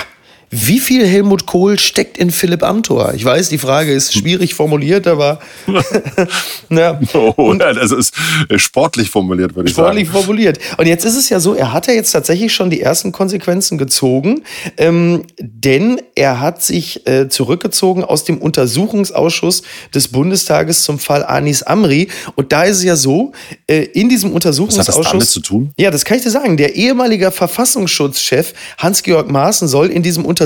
Wie 0.54 0.80
viel 0.80 1.08
Helmut 1.08 1.46
Kohl 1.46 1.80
steckt 1.80 2.18
in 2.18 2.30
Philipp 2.30 2.62
Amthor? 2.62 3.14
Ich 3.14 3.24
weiß, 3.24 3.48
die 3.48 3.58
Frage 3.58 3.94
ist 3.94 4.14
schwierig 4.14 4.54
formuliert, 4.54 5.08
aber 5.08 5.40
na, 6.70 7.00
Oh, 7.14 7.54
ja, 7.58 7.74
das 7.74 7.92
ist 7.92 8.14
äh, 8.50 8.60
sportlich 8.60 9.10
formuliert, 9.10 9.56
würde 9.56 9.70
ich 9.70 9.76
Sportlich 9.76 10.08
sagen. 10.10 10.20
formuliert. 10.24 10.60
Und 10.78 10.88
jetzt 10.88 11.06
ist 11.06 11.16
es 11.16 11.30
ja 11.30 11.40
so, 11.40 11.54
er 11.54 11.72
hat 11.72 11.88
ja 11.88 11.94
jetzt 11.94 12.12
tatsächlich 12.12 12.54
schon 12.54 12.70
die 12.70 12.82
ersten 12.82 13.14
Konsequenzen 13.14 13.78
gezogen, 13.78 14.44
ähm, 14.78 15.24
denn 15.40 16.02
er 16.16 16.42
hat 16.42 16.62
sich 16.62 17.08
äh, 17.08 17.30
zurückgezogen 17.30 18.04
aus 18.04 18.26
dem 18.26 18.38
Untersuchungsausschuss 18.38 19.64
des 19.96 20.10
Bundestages 20.10 20.84
zum 20.84 21.00
Fall 21.00 21.24
Anis 21.24 21.64
Amri. 21.64 22.10
Und 22.36 22.52
da 22.52 22.64
ist 22.64 22.78
es 22.80 22.84
ja 22.84 22.98
so, 22.98 23.32
äh, 23.68 23.84
in 23.84 24.10
diesem 24.10 24.32
Was 24.34 24.36
hat 24.36 24.46
das 24.46 24.60
Untersuchungsausschuss. 24.60 25.12
damit 25.12 25.30
zu 25.30 25.40
tun? 25.40 25.72
Ja, 25.78 25.92
das 25.92 26.04
kann 26.04 26.18
ich 26.18 26.24
dir 26.24 26.30
sagen. 26.30 26.58
Der 26.58 26.76
ehemalige 26.76 27.32
Verfassungsschutzchef 27.32 28.54
Hans-Georg 28.78 29.32
Maaßen 29.32 29.68
soll 29.70 29.88
in 29.88 30.04
diesem 30.04 30.26
Untersuchungsausschuss 30.26 30.41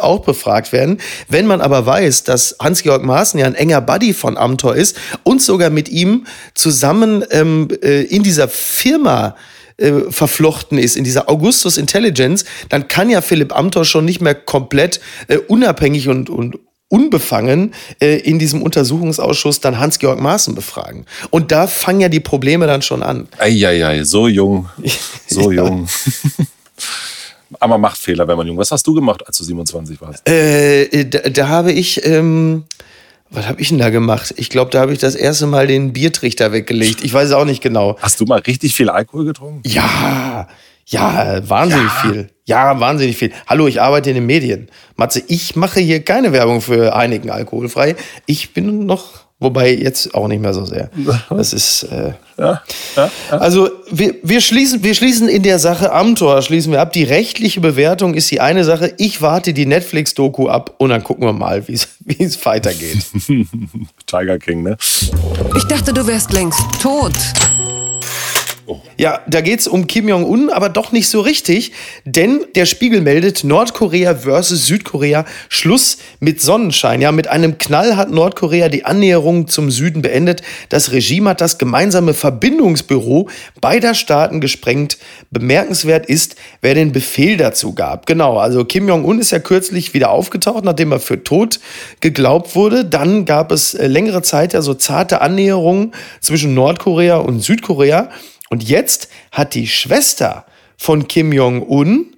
auch 0.00 0.20
befragt 0.20 0.72
werden. 0.72 0.98
Wenn 1.28 1.46
man 1.46 1.60
aber 1.60 1.86
weiß, 1.86 2.24
dass 2.24 2.56
Hans-Georg 2.60 3.04
Maaßen 3.04 3.38
ja 3.38 3.46
ein 3.46 3.54
enger 3.54 3.80
Buddy 3.80 4.12
von 4.12 4.36
Amthor 4.36 4.76
ist 4.76 4.96
und 5.22 5.42
sogar 5.42 5.70
mit 5.70 5.88
ihm 5.88 6.26
zusammen 6.54 7.24
ähm, 7.30 7.68
äh, 7.82 8.02
in 8.02 8.22
dieser 8.22 8.48
Firma 8.48 9.36
äh, 9.78 10.10
verflochten 10.10 10.78
ist, 10.78 10.96
in 10.96 11.04
dieser 11.04 11.28
Augustus 11.28 11.76
Intelligence, 11.76 12.44
dann 12.68 12.88
kann 12.88 13.10
ja 13.10 13.20
Philipp 13.20 13.56
Amthor 13.56 13.84
schon 13.84 14.04
nicht 14.04 14.20
mehr 14.20 14.34
komplett 14.34 15.00
äh, 15.28 15.38
unabhängig 15.38 16.08
und, 16.08 16.30
und 16.30 16.58
unbefangen 16.88 17.74
äh, 18.00 18.18
in 18.18 18.38
diesem 18.38 18.62
Untersuchungsausschuss 18.62 19.60
dann 19.60 19.78
Hans-Georg 19.78 20.20
Maaßen 20.20 20.54
befragen. 20.54 21.06
Und 21.30 21.52
da 21.52 21.66
fangen 21.66 22.00
ja 22.00 22.08
die 22.08 22.20
Probleme 22.20 22.66
dann 22.66 22.82
schon 22.82 23.02
an. 23.02 23.28
Eieiei, 23.38 24.04
so 24.04 24.26
jung, 24.26 24.68
so 25.28 25.52
jung. 25.52 25.88
Aber 27.60 27.74
man 27.74 27.80
macht 27.80 27.98
Fehler, 27.98 28.26
wenn 28.28 28.36
man 28.36 28.46
jung. 28.46 28.58
Was 28.58 28.70
hast 28.70 28.86
du 28.86 28.94
gemacht, 28.94 29.26
als 29.26 29.38
du 29.38 29.44
27 29.44 30.00
warst? 30.00 30.28
Äh, 30.28 31.04
da, 31.06 31.20
da 31.30 31.48
habe 31.48 31.72
ich, 31.72 32.04
ähm, 32.04 32.64
was 33.30 33.46
habe 33.48 33.60
ich 33.60 33.68
denn 33.68 33.78
da 33.78 33.90
gemacht? 33.90 34.34
Ich 34.36 34.50
glaube, 34.50 34.70
da 34.70 34.80
habe 34.80 34.92
ich 34.92 34.98
das 34.98 35.14
erste 35.14 35.46
Mal 35.46 35.66
den 35.66 35.92
Biertrichter 35.92 36.52
weggelegt. 36.52 37.02
Ich 37.04 37.12
weiß 37.12 37.28
es 37.28 37.32
auch 37.32 37.44
nicht 37.44 37.62
genau. 37.62 37.96
Hast 38.00 38.20
du 38.20 38.24
mal 38.26 38.40
richtig 38.40 38.74
viel 38.74 38.88
Alkohol 38.90 39.24
getrunken? 39.24 39.62
Ja, 39.68 40.48
Ja, 40.90 41.46
wahnsinnig 41.46 41.92
ja. 41.92 42.00
viel. 42.10 42.30
Ja, 42.46 42.80
wahnsinnig 42.80 43.16
viel. 43.18 43.30
Hallo, 43.46 43.66
ich 43.66 43.80
arbeite 43.82 44.08
in 44.08 44.14
den 44.16 44.26
Medien. 44.26 44.70
Matze, 44.96 45.22
ich 45.28 45.54
mache 45.54 45.80
hier 45.80 46.02
keine 46.02 46.32
Werbung 46.32 46.62
für 46.62 46.94
Heineken 46.94 47.28
alkoholfrei. 47.30 47.94
Ich 48.24 48.54
bin 48.54 48.86
noch 48.86 49.27
Wobei 49.40 49.72
jetzt 49.72 50.14
auch 50.14 50.26
nicht 50.26 50.42
mehr 50.42 50.52
so 50.52 50.64
sehr. 50.64 50.90
Das 51.30 51.52
ist. 51.52 51.84
Äh, 51.84 52.14
ja, 52.36 52.62
ja, 52.96 53.10
ja. 53.30 53.38
Also 53.38 53.68
wir, 53.90 54.14
wir, 54.22 54.40
schließen, 54.40 54.82
wir 54.82 54.94
schließen 54.94 55.28
in 55.28 55.42
der 55.42 55.58
Sache 55.58 55.92
am 55.92 56.14
Tor, 56.16 56.42
schließen 56.42 56.72
wir 56.72 56.80
ab. 56.80 56.92
Die 56.92 57.04
rechtliche 57.04 57.60
Bewertung 57.60 58.14
ist 58.14 58.30
die 58.30 58.40
eine 58.40 58.64
Sache. 58.64 58.94
Ich 58.98 59.22
warte 59.22 59.52
die 59.52 59.66
Netflix-Doku 59.66 60.48
ab 60.48 60.74
und 60.78 60.90
dann 60.90 61.04
gucken 61.04 61.24
wir 61.24 61.32
mal, 61.32 61.66
wie 61.68 61.74
es 61.74 62.46
weitergeht. 62.46 62.98
Tiger 64.06 64.38
King, 64.38 64.62
ne? 64.62 64.76
Ich 65.56 65.64
dachte, 65.64 65.92
du 65.92 66.06
wärst 66.06 66.32
längst 66.32 66.62
tot. 66.80 67.14
Ja, 68.98 69.20
da 69.26 69.40
geht 69.40 69.60
es 69.60 69.68
um 69.68 69.86
Kim 69.86 70.08
Jong-un, 70.08 70.50
aber 70.50 70.68
doch 70.68 70.92
nicht 70.92 71.08
so 71.08 71.20
richtig, 71.20 71.72
denn 72.04 72.40
der 72.54 72.66
Spiegel 72.66 73.00
meldet 73.00 73.44
Nordkorea 73.44 74.14
versus 74.14 74.66
Südkorea 74.66 75.24
Schluss 75.48 75.98
mit 76.20 76.42
Sonnenschein. 76.42 77.00
Ja, 77.00 77.12
mit 77.12 77.28
einem 77.28 77.58
Knall 77.58 77.96
hat 77.96 78.10
Nordkorea 78.10 78.68
die 78.68 78.84
Annäherung 78.84 79.48
zum 79.48 79.70
Süden 79.70 80.02
beendet. 80.02 80.42
Das 80.68 80.92
Regime 80.92 81.30
hat 81.30 81.40
das 81.40 81.58
gemeinsame 81.58 82.12
Verbindungsbüro 82.12 83.28
beider 83.60 83.94
Staaten 83.94 84.40
gesprengt. 84.40 84.98
Bemerkenswert 85.30 86.06
ist, 86.06 86.36
wer 86.60 86.74
den 86.74 86.92
Befehl 86.92 87.36
dazu 87.36 87.74
gab. 87.74 88.06
Genau, 88.06 88.38
also 88.38 88.64
Kim 88.64 88.88
Jong-un 88.88 89.18
ist 89.18 89.30
ja 89.30 89.38
kürzlich 89.38 89.94
wieder 89.94 90.10
aufgetaucht, 90.10 90.64
nachdem 90.64 90.92
er 90.92 91.00
für 91.00 91.24
tot 91.24 91.60
geglaubt 92.00 92.54
wurde. 92.54 92.84
Dann 92.84 93.24
gab 93.24 93.50
es 93.50 93.74
äh, 93.74 93.86
längere 93.86 94.22
Zeit 94.22 94.52
ja 94.52 94.60
so 94.60 94.74
zarte 94.74 95.20
Annäherungen 95.22 95.92
zwischen 96.20 96.54
Nordkorea 96.54 97.16
und 97.16 97.40
Südkorea. 97.40 98.10
Und 98.50 98.68
jetzt 98.68 99.08
hat 99.32 99.54
die 99.54 99.66
Schwester 99.66 100.46
von 100.76 101.08
Kim 101.08 101.32
Jong-un, 101.32 102.16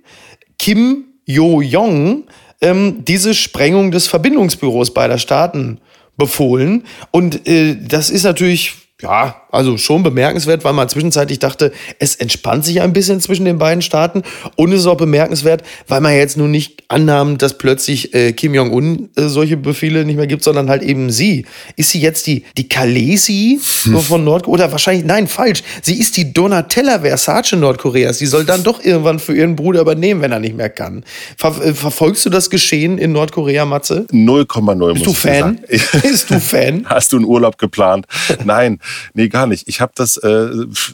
Kim 0.59 1.05
Jo-jong, 1.25 2.25
ähm, 2.61 3.05
diese 3.05 3.35
Sprengung 3.35 3.91
des 3.91 4.07
Verbindungsbüros 4.09 4.93
beider 4.93 5.19
Staaten 5.19 5.81
befohlen. 6.17 6.85
Und 7.11 7.49
äh, 7.49 7.77
das 7.81 8.11
ist 8.11 8.25
natürlich 8.25 8.75
ja, 9.01 9.43
also 9.51 9.77
schon 9.79 10.03
bemerkenswert, 10.03 10.65
weil 10.65 10.73
man 10.73 10.89
zwischenzeitlich 10.89 11.39
dachte, 11.39 11.73
es 11.99 12.17
entspannt 12.17 12.65
sich 12.65 12.81
ein 12.81 12.93
bisschen 12.93 13.21
zwischen 13.21 13.45
den 13.45 13.59
beiden 13.59 13.83
Staaten. 13.83 14.23
Und 14.57 14.73
es 14.73 14.81
ist 14.81 14.87
auch 14.87 14.97
bemerkenswert, 14.97 15.63
weil 15.89 16.01
man 16.01 16.15
jetzt 16.15 16.37
nun 16.37 16.51
nicht 16.51 16.85
annahm, 16.89 17.39
dass 17.39 17.59
plötzlich 17.59 18.15
äh, 18.15 18.33
Kim 18.33 18.55
Jong-un 18.55 19.11
äh, 19.17 19.29
solche 19.29 19.57
Befehle 19.57 20.05
nicht 20.05 20.17
mehr 20.17 20.27
gibt, 20.27 20.43
sondern 20.43 20.69
halt 20.69 20.83
eben 20.83 21.11
sie. 21.11 21.47
Ist 21.77 21.91
sie 21.91 22.01
jetzt 22.01 22.27
die, 22.27 22.45
die 22.57 22.69
Kalesi 22.69 23.61
hm. 23.85 23.99
von 24.01 24.25
Nordkorea? 24.25 24.55
Oder 24.55 24.73
wahrscheinlich, 24.73 25.05
nein, 25.05 25.27
falsch. 25.27 25.63
Sie 25.83 25.99
ist 25.99 26.17
die 26.17 26.33
Donatella 26.33 27.01
Versace 27.01 27.53
Nordkoreas. 27.57 28.19
Sie 28.19 28.27
soll 28.27 28.45
dann 28.45 28.63
doch 28.63 28.85
irgendwann 28.85 29.19
für 29.19 29.35
ihren 29.37 29.57
Bruder 29.57 29.81
übernehmen, 29.81 30.23
wenn 30.23 30.33
er 30.33 30.41
nicht 30.41 30.57
mehr 30.57 30.71
kann. 30.71 31.05
Ver 31.37 31.61
äh, 31.63 31.75
verfolgst 31.75 32.25
du 32.27 32.31
das 32.31 32.51
Geschehen 32.51 32.99
in 32.99 33.13
Nordkorea, 33.13 33.65
Matze? 33.65 34.07
0,0. 34.13 34.95
Bist 34.95 35.07
du 35.07 35.13
Fan? 35.13 35.61
Bist 36.03 36.31
du 36.31 36.41
Fan? 36.41 36.85
Hast 36.87 37.13
du 37.13 37.17
einen 37.17 37.27
Urlaub 37.27 37.59
geplant? 37.59 38.07
Nein. 38.45 38.79
Nee, 39.15 39.29
gar 39.29 39.40
nicht. 39.47 39.69
Ich 39.69 39.81
habe 39.81 39.93
das, 39.95 40.17
äh, 40.19 40.51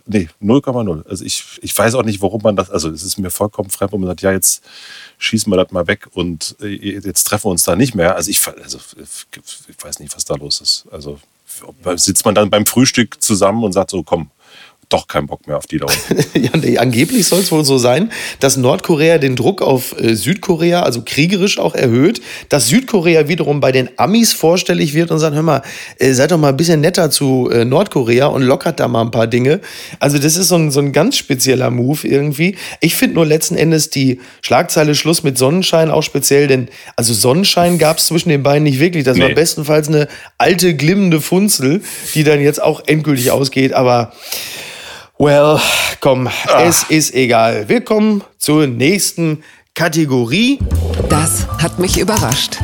nee, 0.06 0.28
0,0. 0.42 1.06
Also 1.08 1.24
ich, 1.24 1.44
ich 1.62 1.76
weiß 1.76 1.94
auch 1.94 2.02
nicht, 2.02 2.22
warum 2.22 2.42
man 2.42 2.56
das, 2.56 2.70
also 2.70 2.90
es 2.90 3.02
ist 3.02 3.18
mir 3.18 3.30
vollkommen 3.30 3.70
fremd, 3.70 3.92
wo 3.92 3.98
man 3.98 4.08
sagt, 4.08 4.22
ja, 4.22 4.32
jetzt 4.32 4.62
schießen 5.18 5.50
wir 5.52 5.56
das 5.56 5.72
mal 5.72 5.86
weg 5.86 6.08
und 6.12 6.56
äh, 6.60 6.98
jetzt 6.98 7.24
treffen 7.24 7.46
wir 7.46 7.50
uns 7.50 7.64
da 7.64 7.76
nicht 7.76 7.94
mehr. 7.94 8.16
Also 8.16 8.30
ich, 8.30 8.40
also 8.62 8.78
ich 8.98 9.84
weiß 9.84 10.00
nicht, 10.00 10.14
was 10.14 10.24
da 10.24 10.34
los 10.34 10.60
ist. 10.60 10.86
Also 10.90 11.18
sitzt 11.96 12.24
man 12.24 12.34
dann 12.34 12.50
beim 12.50 12.66
Frühstück 12.66 13.22
zusammen 13.22 13.64
und 13.64 13.72
sagt 13.72 13.90
so, 13.90 14.02
komm, 14.02 14.30
doch 14.88 15.08
keinen 15.08 15.26
Bock 15.26 15.46
mehr 15.46 15.56
auf 15.56 15.66
die 15.66 15.78
da 15.78 15.86
unten. 15.86 16.24
ja, 16.42 16.50
nee, 16.54 16.78
angeblich 16.78 17.26
soll 17.26 17.40
es 17.40 17.50
wohl 17.50 17.64
so 17.64 17.78
sein, 17.78 18.12
dass 18.40 18.56
Nordkorea 18.56 19.18
den 19.18 19.34
Druck 19.34 19.62
auf 19.62 19.98
äh, 20.00 20.14
Südkorea, 20.14 20.82
also 20.82 21.02
kriegerisch 21.04 21.58
auch 21.58 21.74
erhöht, 21.74 22.20
dass 22.48 22.68
Südkorea 22.68 23.28
wiederum 23.28 23.60
bei 23.60 23.72
den 23.72 23.88
Amis 23.96 24.32
vorstellig 24.32 24.94
wird 24.94 25.10
und 25.10 25.18
sagt, 25.18 25.34
hör 25.34 25.42
mal, 25.42 25.62
äh, 25.98 26.12
seid 26.12 26.30
doch 26.30 26.38
mal 26.38 26.50
ein 26.50 26.56
bisschen 26.56 26.80
netter 26.80 27.10
zu 27.10 27.50
äh, 27.50 27.64
Nordkorea 27.64 28.26
und 28.26 28.42
lockert 28.42 28.78
da 28.78 28.86
mal 28.86 29.02
ein 29.02 29.10
paar 29.10 29.26
Dinge. 29.26 29.60
Also 29.98 30.18
das 30.18 30.36
ist 30.36 30.48
so 30.48 30.56
ein, 30.56 30.70
so 30.70 30.80
ein 30.80 30.92
ganz 30.92 31.16
spezieller 31.16 31.70
Move 31.70 32.06
irgendwie. 32.06 32.56
Ich 32.80 32.94
finde 32.94 33.16
nur 33.16 33.26
letzten 33.26 33.56
Endes 33.56 33.90
die 33.90 34.20
Schlagzeile 34.42 34.94
Schluss 34.94 35.22
mit 35.22 35.36
Sonnenschein 35.36 35.90
auch 35.90 36.02
speziell, 36.02 36.46
denn 36.46 36.68
also 36.94 37.12
Sonnenschein 37.12 37.78
gab 37.78 37.98
es 37.98 38.06
zwischen 38.06 38.28
den 38.28 38.42
beiden 38.42 38.62
nicht 38.62 38.78
wirklich. 38.78 39.04
Das 39.04 39.16
nee. 39.16 39.24
war 39.24 39.30
bestenfalls 39.30 39.88
eine 39.88 40.06
alte, 40.38 40.74
glimmende 40.74 41.20
Funzel, 41.20 41.82
die 42.14 42.22
dann 42.22 42.40
jetzt 42.40 42.62
auch 42.62 42.82
endgültig 42.86 43.30
ausgeht, 43.32 43.72
aber 43.72 44.12
Well, 45.18 45.58
komm, 46.00 46.28
Ach. 46.28 46.60
es 46.60 46.82
ist 46.90 47.14
egal. 47.14 47.70
Wir 47.70 47.80
kommen 47.80 48.22
zur 48.36 48.66
nächsten 48.66 49.42
Kategorie. 49.74 50.58
Das 51.08 51.46
hat 51.58 51.78
mich 51.78 51.98
überrascht. 51.98 52.58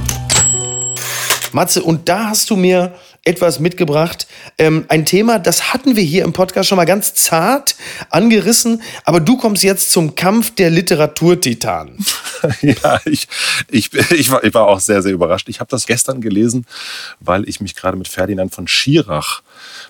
Matze, 1.52 1.82
und 1.82 2.10
da 2.10 2.28
hast 2.28 2.50
du 2.50 2.56
mir 2.56 2.94
etwas 3.24 3.58
mitgebracht. 3.58 4.26
Ähm, 4.58 4.84
ein 4.88 5.06
Thema, 5.06 5.38
das 5.38 5.72
hatten 5.72 5.96
wir 5.96 6.02
hier 6.02 6.24
im 6.24 6.34
Podcast 6.34 6.68
schon 6.68 6.76
mal 6.76 6.84
ganz 6.84 7.14
zart 7.14 7.74
angerissen, 8.10 8.82
aber 9.04 9.20
du 9.20 9.38
kommst 9.38 9.62
jetzt 9.62 9.90
zum 9.90 10.14
Kampf 10.14 10.54
der 10.54 10.68
Literaturtitanen. 10.68 12.04
ja, 12.60 13.00
ich, 13.06 13.28
ich, 13.70 13.94
ich, 13.94 14.30
war, 14.30 14.44
ich 14.44 14.52
war 14.52 14.68
auch 14.68 14.80
sehr, 14.80 15.00
sehr 15.00 15.12
überrascht. 15.12 15.48
Ich 15.48 15.60
habe 15.60 15.70
das 15.70 15.86
gestern 15.86 16.20
gelesen, 16.20 16.66
weil 17.20 17.48
ich 17.48 17.62
mich 17.62 17.74
gerade 17.76 17.96
mit 17.96 18.08
Ferdinand 18.08 18.54
von 18.54 18.68
Schirach 18.68 19.42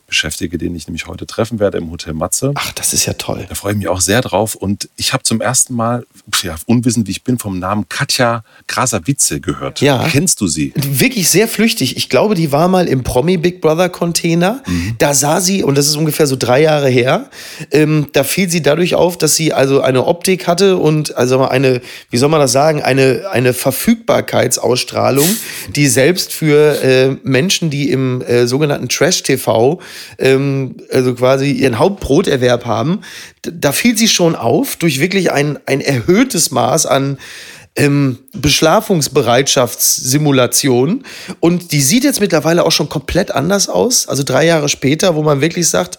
beschäftige, 0.06 0.58
den 0.58 0.74
ich 0.74 0.86
nämlich 0.86 1.06
heute 1.06 1.26
treffen 1.26 1.58
werde 1.58 1.78
im 1.78 1.90
Hotel 1.90 2.12
Matze. 2.14 2.52
Ach, 2.54 2.72
das 2.72 2.92
ist 2.92 3.06
ja 3.06 3.14
toll. 3.14 3.46
Da 3.48 3.54
freue 3.54 3.72
ich 3.72 3.78
mich 3.78 3.88
auch 3.88 4.00
sehr 4.00 4.20
drauf. 4.20 4.54
Und 4.54 4.88
ich 4.96 5.12
habe 5.12 5.22
zum 5.22 5.40
ersten 5.40 5.74
Mal, 5.74 6.04
ja, 6.42 6.56
unwissend 6.66 7.06
wie 7.06 7.12
ich 7.12 7.24
bin, 7.24 7.38
vom 7.38 7.58
Namen 7.58 7.88
Katja 7.88 8.44
Grasavice 8.66 9.40
gehört. 9.40 9.80
Ja. 9.80 10.06
Kennst 10.08 10.40
du 10.40 10.46
sie? 10.46 10.72
Wirklich 10.76 11.28
sehr 11.30 11.48
flüchtig. 11.48 11.96
Ich 11.96 12.08
glaube, 12.08 12.34
die 12.34 12.52
war 12.52 12.68
mal 12.68 12.88
im 12.88 13.02
Promi 13.02 13.36
Big 13.36 13.60
Brother 13.60 13.88
Container. 13.88 14.62
Mhm. 14.66 14.96
Da 14.98 15.14
sah 15.14 15.40
sie, 15.40 15.62
und 15.62 15.76
das 15.76 15.86
ist 15.86 15.96
ungefähr 15.96 16.26
so 16.26 16.36
drei 16.36 16.62
Jahre 16.62 16.88
her, 16.88 17.30
ähm, 17.70 18.08
da 18.12 18.24
fiel 18.24 18.50
sie 18.50 18.62
dadurch 18.62 18.94
auf, 18.94 19.16
dass 19.18 19.36
sie 19.36 19.52
also 19.52 19.80
eine 19.80 20.04
Optik 20.04 20.46
hatte 20.46 20.76
und 20.76 21.16
also 21.16 21.46
eine, 21.46 21.80
wie 22.10 22.16
soll 22.18 22.28
man 22.28 22.40
das 22.40 22.52
sagen, 22.52 22.82
eine, 22.82 23.24
eine 23.30 23.52
Verfügbarkeitsausstrahlung, 23.52 25.28
die 25.74 25.88
selbst 25.88 26.32
für 26.32 26.82
äh, 26.82 27.16
Menschen, 27.22 27.70
die 27.70 27.90
im 27.90 28.22
äh, 28.22 28.46
sogenannten 28.46 28.88
Trash-TV 28.88 29.61
ähm, 30.18 30.76
also 30.90 31.14
quasi 31.14 31.50
ihren 31.50 31.78
Hauptbroterwerb 31.78 32.66
haben, 32.66 33.00
da 33.42 33.72
fiel 33.72 33.96
sie 33.96 34.08
schon 34.08 34.34
auf 34.34 34.76
durch 34.76 35.00
wirklich 35.00 35.32
ein, 35.32 35.58
ein 35.66 35.80
erhöhtes 35.80 36.50
Maß 36.50 36.84
an 36.86 37.18
ähm, 37.76 38.18
Beschlafungsbereitschaftssimulation. 38.34 41.04
Und 41.40 41.72
die 41.72 41.82
sieht 41.82 42.04
jetzt 42.04 42.20
mittlerweile 42.20 42.64
auch 42.64 42.72
schon 42.72 42.88
komplett 42.88 43.30
anders 43.30 43.68
aus. 43.68 44.08
Also 44.08 44.22
drei 44.22 44.46
Jahre 44.46 44.68
später, 44.68 45.14
wo 45.14 45.22
man 45.22 45.40
wirklich 45.40 45.68
sagt, 45.68 45.98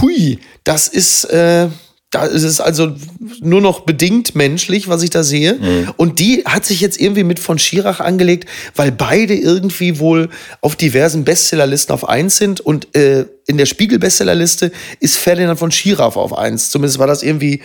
hui, 0.00 0.38
das 0.64 0.88
ist, 0.88 1.24
äh, 1.24 1.68
da 2.10 2.24
ist 2.24 2.42
es 2.42 2.60
also 2.60 2.94
nur 3.40 3.60
noch 3.60 3.80
bedingt 3.80 4.34
menschlich, 4.34 4.88
was 4.88 5.02
ich 5.02 5.10
da 5.10 5.22
sehe. 5.22 5.54
Mhm. 5.54 5.92
Und 5.96 6.18
die 6.18 6.42
hat 6.46 6.64
sich 6.64 6.80
jetzt 6.80 6.98
irgendwie 6.98 7.24
mit 7.24 7.38
von 7.38 7.58
Schirach 7.58 8.00
angelegt, 8.00 8.48
weil 8.74 8.92
beide 8.92 9.34
irgendwie 9.34 9.98
wohl 9.98 10.30
auf 10.62 10.74
diversen 10.74 11.24
Bestsellerlisten 11.24 11.92
auf 11.92 12.08
eins 12.08 12.38
sind. 12.38 12.60
Und 12.60 12.96
äh, 12.96 13.26
in 13.46 13.58
der 13.58 13.66
Spiegel-Bestsellerliste 13.66 14.72
ist 15.00 15.16
Ferdinand 15.16 15.58
von 15.58 15.70
Schirach 15.70 16.16
auf 16.16 16.36
eins. 16.36 16.70
Zumindest 16.70 16.98
war 16.98 17.06
das 17.06 17.22
irgendwie 17.22 17.60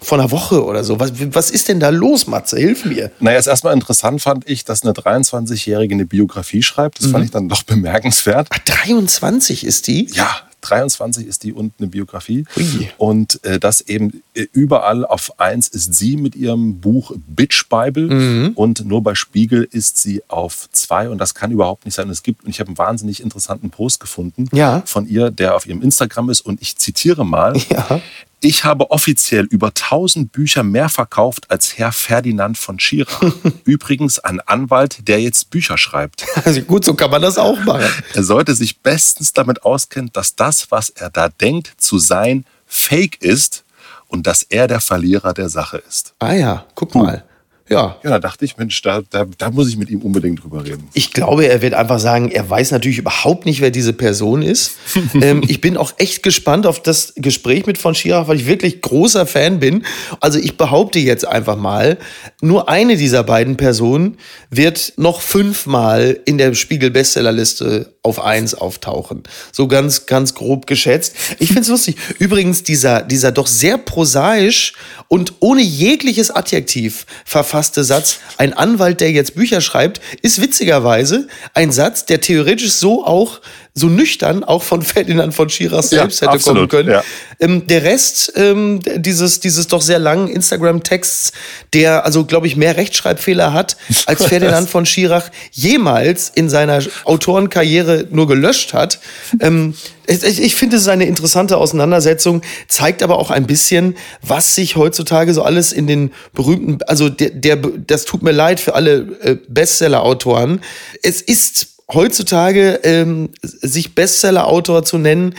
vor 0.00 0.18
einer 0.18 0.30
Woche 0.30 0.64
oder 0.64 0.84
so. 0.84 0.98
Was, 0.98 1.12
was 1.34 1.50
ist 1.50 1.68
denn 1.68 1.78
da 1.78 1.90
los, 1.90 2.26
Matze? 2.26 2.56
Hilf 2.56 2.86
mir. 2.86 3.10
Naja, 3.20 3.36
erst 3.36 3.48
erstmal 3.48 3.74
interessant 3.74 4.22
fand 4.22 4.48
ich, 4.48 4.64
dass 4.64 4.84
eine 4.84 4.92
23-Jährige 4.92 5.94
eine 5.94 6.06
Biografie 6.06 6.62
schreibt. 6.62 6.98
Das 6.98 7.08
mhm. 7.08 7.12
fand 7.12 7.24
ich 7.26 7.30
dann 7.30 7.48
doch 7.50 7.62
bemerkenswert. 7.64 8.48
Ach, 8.50 8.58
23 8.58 9.66
ist 9.66 9.86
die? 9.86 10.08
Ja, 10.14 10.40
23 10.62 11.26
ist 11.26 11.42
die 11.44 11.52
und 11.52 11.74
eine 11.78 11.88
Biografie. 11.88 12.44
Ui. 12.56 12.88
Und 12.96 13.44
äh, 13.44 13.58
das 13.58 13.82
eben 13.82 14.22
äh, 14.34 14.46
überall 14.52 15.04
auf 15.04 15.38
eins 15.38 15.68
ist 15.68 15.94
sie 15.94 16.16
mit 16.16 16.34
ihrem 16.34 16.80
Buch 16.80 17.12
Bitch 17.26 17.68
Bible 17.68 18.08
mhm. 18.08 18.52
und 18.54 18.84
nur 18.84 19.02
bei 19.02 19.14
Spiegel 19.14 19.68
ist 19.70 19.98
sie 19.98 20.22
auf 20.28 20.68
zwei 20.72 21.08
und 21.08 21.18
das 21.18 21.34
kann 21.34 21.50
überhaupt 21.50 21.84
nicht 21.84 21.94
sein. 21.94 22.08
Es 22.10 22.22
gibt, 22.22 22.44
und 22.44 22.50
ich 22.50 22.60
habe 22.60 22.68
einen 22.68 22.78
wahnsinnig 22.78 23.22
interessanten 23.22 23.70
Post 23.70 24.00
gefunden 24.00 24.48
ja. 24.52 24.82
von 24.86 25.08
ihr, 25.08 25.30
der 25.30 25.56
auf 25.56 25.66
ihrem 25.66 25.82
Instagram 25.82 26.30
ist 26.30 26.40
und 26.40 26.62
ich 26.62 26.76
zitiere 26.76 27.24
mal. 27.26 27.54
Ja. 27.72 28.02
Ich 28.44 28.64
habe 28.64 28.90
offiziell 28.90 29.44
über 29.44 29.68
1000 29.68 30.32
Bücher 30.32 30.64
mehr 30.64 30.88
verkauft 30.88 31.48
als 31.48 31.78
Herr 31.78 31.92
Ferdinand 31.92 32.58
von 32.58 32.80
Schirach. 32.80 33.22
Übrigens 33.64 34.18
ein 34.18 34.40
Anwalt, 34.40 35.06
der 35.06 35.20
jetzt 35.20 35.50
Bücher 35.50 35.78
schreibt. 35.78 36.26
Also 36.44 36.60
gut, 36.62 36.84
so 36.84 36.94
kann 36.94 37.12
man 37.12 37.22
das 37.22 37.38
auch 37.38 37.62
machen. 37.62 37.88
Er 38.14 38.24
sollte 38.24 38.56
sich 38.56 38.80
bestens 38.80 39.32
damit 39.32 39.64
auskennen, 39.64 40.10
dass 40.12 40.34
das, 40.34 40.72
was 40.72 40.90
er 40.90 41.08
da 41.10 41.28
denkt 41.28 41.74
zu 41.76 41.98
sein, 41.98 42.44
fake 42.66 43.22
ist 43.22 43.62
und 44.08 44.26
dass 44.26 44.42
er 44.42 44.66
der 44.66 44.80
Verlierer 44.80 45.34
der 45.34 45.48
Sache 45.48 45.78
ist. 45.78 46.14
Ah 46.18 46.32
ja, 46.32 46.66
guck 46.74 46.96
mal. 46.96 47.24
Ja. 47.68 47.96
Ja, 48.02 48.10
da 48.10 48.18
dachte 48.18 48.44
ich, 48.44 48.56
Mensch, 48.56 48.82
da, 48.82 49.02
da, 49.10 49.26
da 49.38 49.50
muss 49.50 49.68
ich 49.68 49.76
mit 49.76 49.88
ihm 49.88 50.02
unbedingt 50.02 50.42
drüber 50.42 50.64
reden. 50.64 50.88
Ich 50.94 51.12
glaube, 51.12 51.46
er 51.46 51.62
wird 51.62 51.74
einfach 51.74 52.00
sagen, 52.00 52.30
er 52.30 52.48
weiß 52.48 52.72
natürlich 52.72 52.98
überhaupt 52.98 53.46
nicht, 53.46 53.60
wer 53.60 53.70
diese 53.70 53.92
Person 53.92 54.42
ist. 54.42 54.72
ähm, 55.14 55.42
ich 55.46 55.60
bin 55.60 55.76
auch 55.76 55.92
echt 55.98 56.22
gespannt 56.22 56.66
auf 56.66 56.82
das 56.82 57.14
Gespräch 57.16 57.66
mit 57.66 57.78
von 57.78 57.94
Schirach, 57.94 58.28
weil 58.28 58.36
ich 58.36 58.46
wirklich 58.46 58.82
großer 58.82 59.26
Fan 59.26 59.60
bin. 59.60 59.84
Also 60.20 60.38
ich 60.38 60.56
behaupte 60.56 60.98
jetzt 60.98 61.26
einfach 61.26 61.56
mal, 61.56 61.98
nur 62.40 62.68
eine 62.68 62.96
dieser 62.96 63.22
beiden 63.22 63.56
Personen 63.56 64.18
wird 64.50 64.94
noch 64.96 65.20
fünfmal 65.20 66.18
in 66.24 66.38
der 66.38 66.54
Spiegel-Bestsellerliste 66.54 67.94
auf 68.02 68.20
eins 68.20 68.54
auftauchen. 68.54 69.22
So 69.52 69.68
ganz, 69.68 70.06
ganz 70.06 70.34
grob 70.34 70.66
geschätzt. 70.66 71.14
Ich 71.38 71.48
finde 71.48 71.62
es 71.62 71.68
lustig. 71.68 71.96
Übrigens, 72.18 72.64
dieser, 72.64 73.02
dieser 73.02 73.30
doch 73.30 73.46
sehr 73.46 73.78
prosaisch 73.78 74.72
und 75.08 75.34
ohne 75.40 75.62
jegliches 75.62 76.30
Adjektiv 76.30 77.06
verfasste 77.24 77.51
Satz, 77.84 78.18
ein 78.38 78.52
Anwalt, 78.54 79.00
der 79.00 79.12
jetzt 79.12 79.34
Bücher 79.34 79.60
schreibt, 79.60 80.00
ist 80.22 80.40
witzigerweise 80.40 81.28
ein 81.54 81.72
Satz, 81.72 82.06
der 82.06 82.20
theoretisch 82.20 82.72
so 82.72 83.04
auch 83.06 83.40
so 83.74 83.86
nüchtern 83.88 84.44
auch 84.44 84.62
von 84.62 84.82
Ferdinand 84.82 85.34
von 85.34 85.48
Schirach 85.48 85.82
selbst 85.82 86.20
Ja, 86.20 86.26
hätte 86.28 86.36
absolut, 86.36 86.70
kommen 86.70 86.86
können. 86.86 86.90
ja. 86.90 87.04
Ähm, 87.40 87.66
der 87.66 87.82
Rest 87.84 88.32
ähm, 88.36 88.80
dieses, 88.96 89.40
dieses 89.40 89.66
doch 89.66 89.80
sehr 89.82 89.98
langen 89.98 90.28
Instagram-Texts, 90.28 91.32
der 91.72 92.04
also, 92.04 92.24
glaube 92.24 92.46
ich, 92.46 92.56
mehr 92.56 92.76
Rechtschreibfehler 92.76 93.52
hat, 93.52 93.76
als 94.06 94.26
Ferdinand 94.26 94.68
von 94.68 94.84
Schirach 94.86 95.30
jemals 95.52 96.30
in 96.34 96.50
seiner 96.50 96.80
Autorenkarriere 97.04 98.06
nur 98.10 98.28
gelöscht 98.28 98.74
hat. 98.74 99.00
Ähm, 99.40 99.74
ich, 100.06 100.40
ich 100.40 100.54
finde, 100.54 100.76
es 100.76 100.82
ist 100.82 100.88
eine 100.88 101.06
interessante 101.06 101.56
Auseinandersetzung, 101.56 102.42
zeigt 102.68 103.02
aber 103.02 103.18
auch 103.18 103.30
ein 103.30 103.46
bisschen, 103.46 103.96
was 104.20 104.54
sich 104.54 104.76
heutzutage 104.76 105.32
so 105.32 105.42
alles 105.42 105.72
in 105.72 105.86
den 105.86 106.12
berühmten, 106.34 106.78
also 106.86 107.08
der, 107.08 107.30
der 107.30 107.56
das 107.56 108.04
tut 108.04 108.22
mir 108.22 108.32
leid 108.32 108.60
für 108.60 108.74
alle 108.74 109.16
äh, 109.22 109.36
Bestseller-Autoren. 109.48 110.60
Es 111.02 111.22
ist 111.22 111.71
heutzutage 111.94 112.80
ähm, 112.84 113.30
sich 113.42 113.94
Bestseller-Autor 113.94 114.84
zu 114.84 114.98
nennen, 114.98 115.34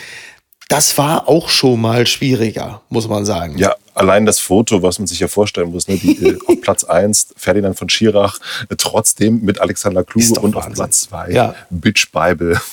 das 0.69 0.97
war 0.97 1.27
auch 1.27 1.49
schon 1.49 1.81
mal 1.81 2.07
schwieriger, 2.07 2.81
muss 2.89 3.07
man 3.07 3.25
sagen. 3.25 3.57
Ja, 3.57 3.75
allein 3.93 4.25
das 4.25 4.39
Foto, 4.39 4.81
was 4.81 4.99
man 4.99 5.07
sich 5.07 5.19
ja 5.19 5.27
vorstellen 5.27 5.71
muss, 5.71 5.87
ne, 5.87 5.97
die, 5.97 6.25
äh, 6.25 6.37
auf 6.47 6.61
Platz 6.61 6.83
1 6.83 7.27
Ferdinand 7.35 7.77
von 7.77 7.89
Schirach, 7.89 8.39
äh, 8.69 8.75
trotzdem 8.77 9.41
mit 9.41 9.59
Alexander 9.59 10.03
Kluge 10.03 10.39
und 10.39 10.55
auf 10.55 10.63
Wahnsinn. 10.63 10.75
Platz 10.75 11.01
2 11.01 11.31
Ja. 11.31 11.55
Bitch 11.69 12.11
Bible. 12.11 12.59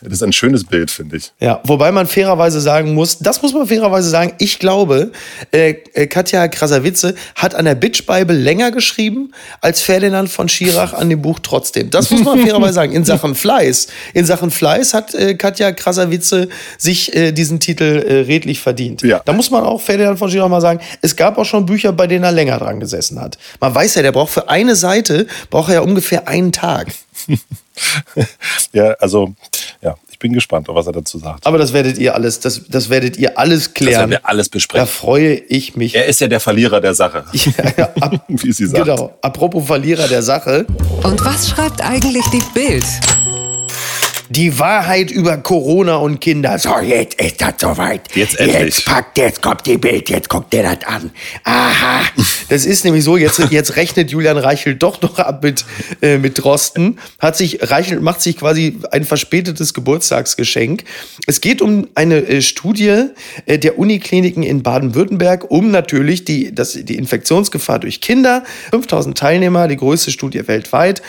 Das 0.00 0.12
ist 0.12 0.22
ein 0.22 0.32
schönes 0.32 0.62
Bild, 0.62 0.92
finde 0.92 1.16
ich. 1.16 1.32
Ja, 1.40 1.60
wobei 1.64 1.90
man 1.90 2.06
fairerweise 2.06 2.60
sagen 2.60 2.94
muss, 2.94 3.18
das 3.18 3.42
muss 3.42 3.52
man 3.52 3.66
fairerweise 3.66 4.08
sagen, 4.08 4.32
ich 4.38 4.60
glaube, 4.60 5.10
äh, 5.50 5.74
äh, 5.94 6.06
Katja 6.06 6.46
Krasavice 6.46 7.14
hat 7.34 7.56
an 7.56 7.64
der 7.64 7.74
Bitch 7.74 8.06
Bible 8.06 8.36
länger 8.36 8.70
geschrieben 8.70 9.32
als 9.60 9.80
Ferdinand 9.80 10.28
von 10.28 10.48
Schirach 10.48 10.92
an 10.92 11.10
dem 11.10 11.20
Buch 11.20 11.40
trotzdem. 11.42 11.90
Das 11.90 12.10
muss 12.10 12.22
man 12.22 12.38
fairerweise 12.40 12.74
sagen. 12.74 12.92
In 12.92 13.04
Sachen 13.04 13.34
Fleiß. 13.34 13.88
In 14.14 14.24
Sachen 14.24 14.52
Fleiß 14.52 14.94
hat 14.94 15.14
äh, 15.14 15.34
Katja 15.34 15.72
Krasavice 15.72 16.46
sich 16.78 17.16
äh, 17.16 17.32
diesen 17.32 17.58
Titel 17.58 18.24
redlich 18.28 18.60
verdient. 18.60 19.02
Ja. 19.02 19.20
Da 19.24 19.32
muss 19.32 19.50
man 19.50 19.64
auch 19.64 19.80
Ferdinand 19.80 20.18
von 20.18 20.30
Schirach 20.30 20.48
mal 20.48 20.57
sagen, 20.60 20.80
es 21.02 21.16
gab 21.16 21.38
auch 21.38 21.44
schon 21.44 21.66
Bücher, 21.66 21.92
bei 21.92 22.06
denen 22.06 22.24
er 22.24 22.32
länger 22.32 22.58
dran 22.58 22.80
gesessen 22.80 23.20
hat. 23.20 23.38
Man 23.60 23.74
weiß 23.74 23.94
ja, 23.96 24.02
der 24.02 24.12
braucht 24.12 24.32
für 24.32 24.48
eine 24.48 24.76
Seite, 24.76 25.26
braucht 25.50 25.68
er 25.68 25.76
ja 25.76 25.80
ungefähr 25.80 26.28
einen 26.28 26.52
Tag. 26.52 26.88
Ja, 28.72 28.92
also, 28.98 29.34
ja, 29.82 29.94
ich 30.10 30.18
bin 30.18 30.32
gespannt, 30.32 30.66
was 30.68 30.86
er 30.88 30.92
dazu 30.92 31.18
sagt. 31.18 31.46
Aber 31.46 31.58
das 31.58 31.72
werdet 31.72 31.96
ihr 31.98 32.12
alles, 32.14 32.40
das, 32.40 32.62
das 32.68 32.90
werdet 32.90 33.16
ihr 33.16 33.38
alles 33.38 33.64
Das 33.66 33.74
klären. 33.74 34.00
werden 34.00 34.10
wir 34.10 34.26
alles 34.28 34.50
Da 34.50 34.54
besprechen. 34.54 34.86
freue 34.88 35.34
ich 35.34 35.76
mich. 35.76 35.94
Er 35.94 36.06
ist 36.06 36.20
ja 36.20 36.26
der 36.26 36.40
Verlierer 36.40 36.80
der 36.80 36.94
Sache. 36.94 37.24
Ja, 37.32 37.72
ja, 37.76 37.88
ab, 38.00 38.20
Wie 38.28 38.50
sie 38.52 38.66
sagt. 38.66 38.84
Genau. 38.84 39.16
Apropos 39.22 39.64
Verlierer 39.66 40.08
der 40.08 40.22
Sache. 40.22 40.66
Und 41.04 41.24
was 41.24 41.48
schreibt 41.50 41.80
eigentlich 41.80 42.24
die 42.32 42.42
Bild? 42.52 42.84
Die 44.30 44.58
Wahrheit 44.58 45.10
über 45.10 45.38
Corona 45.38 45.96
und 45.96 46.20
Kinder. 46.20 46.58
So, 46.58 46.78
jetzt 46.80 47.20
ist 47.20 47.40
das 47.40 47.54
soweit. 47.58 48.02
Jetzt 48.14 48.38
endlich. 48.38 48.76
Jetzt 48.76 48.84
packt, 48.84 49.16
jetzt 49.16 49.40
kommt 49.40 49.64
die 49.64 49.78
Bild, 49.78 50.10
jetzt 50.10 50.28
guckt 50.28 50.52
der 50.52 50.74
das 50.74 50.86
an. 50.86 51.10
Aha. 51.44 52.02
Das 52.48 52.64
ist 52.64 52.82
nämlich 52.82 53.04
so, 53.04 53.18
jetzt, 53.18 53.38
jetzt 53.50 53.76
rechnet 53.76 54.10
Julian 54.10 54.38
Reichelt 54.38 54.82
doch 54.82 55.02
noch 55.02 55.18
ab 55.18 55.42
mit, 55.42 55.66
äh, 56.00 56.16
mit 56.16 56.42
Drosten. 56.42 56.98
Hat 57.18 57.36
sich, 57.36 57.58
Reichelt 57.70 58.00
macht 58.00 58.22
sich 58.22 58.38
quasi 58.38 58.78
ein 58.90 59.04
verspätetes 59.04 59.74
Geburtstagsgeschenk. 59.74 60.84
Es 61.26 61.42
geht 61.42 61.60
um 61.60 61.88
eine 61.94 62.16
äh, 62.26 62.40
Studie 62.40 63.10
äh, 63.44 63.58
der 63.58 63.78
Unikliniken 63.78 64.42
in 64.42 64.62
Baden-Württemberg, 64.62 65.50
um 65.50 65.70
natürlich 65.70 66.24
die, 66.24 66.54
das, 66.54 66.72
die 66.72 66.94
Infektionsgefahr 66.94 67.80
durch 67.80 68.00
Kinder. 68.00 68.44
5000 68.70 69.18
Teilnehmer, 69.18 69.68
die 69.68 69.76
größte 69.76 70.10
Studie 70.10 70.48
weltweit. 70.48 71.02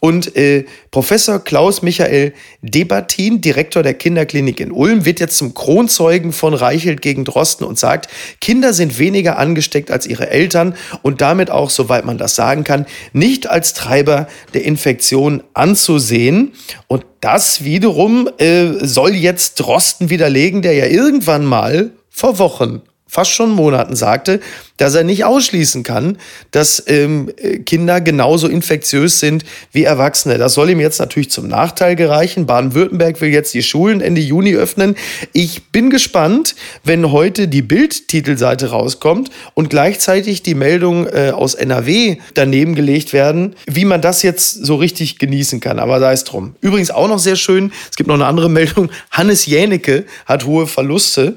Und 0.00 0.36
äh, 0.36 0.66
Professor 0.90 1.38
Klaus 1.38 1.80
Michael 1.80 2.34
Debatin, 2.62 3.40
Direktor 3.40 3.82
der 3.82 3.94
Kinderklinik 3.94 4.60
in 4.60 4.70
Ulm, 4.70 5.04
wird 5.04 5.18
jetzt 5.18 5.36
zum 5.36 5.52
Kronzeugen 5.52 6.32
von 6.32 6.54
Reichelt 6.54 7.02
gegen 7.02 7.24
Drosten 7.24 7.66
und 7.66 7.76
sagt, 7.76 8.08
Kinder 8.40 8.72
sind 8.72 9.00
weniger 9.00 9.36
angesteckt 9.36 9.90
als 9.90 10.06
ihre 10.06 10.30
Eltern 10.30 10.74
und 11.02 11.20
damit 11.20 11.50
auch, 11.50 11.70
soweit 11.70 12.04
man 12.04 12.18
das 12.18 12.36
sagen 12.36 12.62
kann, 12.62 12.86
nicht 13.12 13.50
als 13.50 13.74
Treiber 13.74 14.28
der 14.54 14.64
Infektion 14.64 15.42
anzusehen. 15.54 16.52
Und 16.86 17.04
das 17.20 17.64
wiederum 17.64 18.28
äh, 18.38 18.84
soll 18.86 19.14
jetzt 19.14 19.56
Drosten 19.56 20.08
widerlegen, 20.08 20.62
der 20.62 20.74
ja 20.74 20.86
irgendwann 20.86 21.44
mal 21.44 21.90
vor 22.10 22.38
Wochen 22.38 22.82
fast 23.12 23.32
schon 23.32 23.50
Monaten 23.50 23.94
sagte, 23.94 24.40
dass 24.78 24.94
er 24.94 25.04
nicht 25.04 25.26
ausschließen 25.26 25.82
kann, 25.82 26.16
dass 26.50 26.82
ähm, 26.86 27.30
äh, 27.36 27.58
Kinder 27.58 28.00
genauso 28.00 28.48
infektiös 28.48 29.20
sind 29.20 29.44
wie 29.70 29.84
Erwachsene. 29.84 30.38
Das 30.38 30.54
soll 30.54 30.70
ihm 30.70 30.80
jetzt 30.80 30.98
natürlich 30.98 31.30
zum 31.30 31.46
Nachteil 31.46 31.94
gereichen. 31.94 32.46
Baden-Württemberg 32.46 33.20
will 33.20 33.28
jetzt 33.28 33.52
die 33.52 33.62
Schulen 33.62 34.00
Ende 34.00 34.22
Juni 34.22 34.56
öffnen. 34.56 34.96
Ich 35.34 35.64
bin 35.72 35.90
gespannt, 35.90 36.54
wenn 36.84 37.12
heute 37.12 37.48
die 37.48 37.60
Bild-Titelseite 37.60 38.70
rauskommt 38.70 39.30
und 39.52 39.68
gleichzeitig 39.68 40.42
die 40.42 40.54
Meldung 40.54 41.06
äh, 41.06 41.32
aus 41.34 41.52
NRW 41.52 42.16
daneben 42.32 42.74
gelegt 42.74 43.12
werden, 43.12 43.56
wie 43.66 43.84
man 43.84 44.00
das 44.00 44.22
jetzt 44.22 44.52
so 44.64 44.76
richtig 44.76 45.18
genießen 45.18 45.60
kann. 45.60 45.78
Aber 45.78 46.00
sei 46.00 46.14
es 46.14 46.24
drum. 46.24 46.56
Übrigens 46.62 46.90
auch 46.90 47.08
noch 47.08 47.18
sehr 47.18 47.36
schön, 47.36 47.72
es 47.90 47.96
gibt 47.96 48.08
noch 48.08 48.14
eine 48.14 48.24
andere 48.24 48.48
Meldung. 48.48 48.90
Hannes 49.10 49.44
Jänecke 49.44 50.06
hat 50.24 50.46
hohe 50.46 50.66
Verluste. 50.66 51.36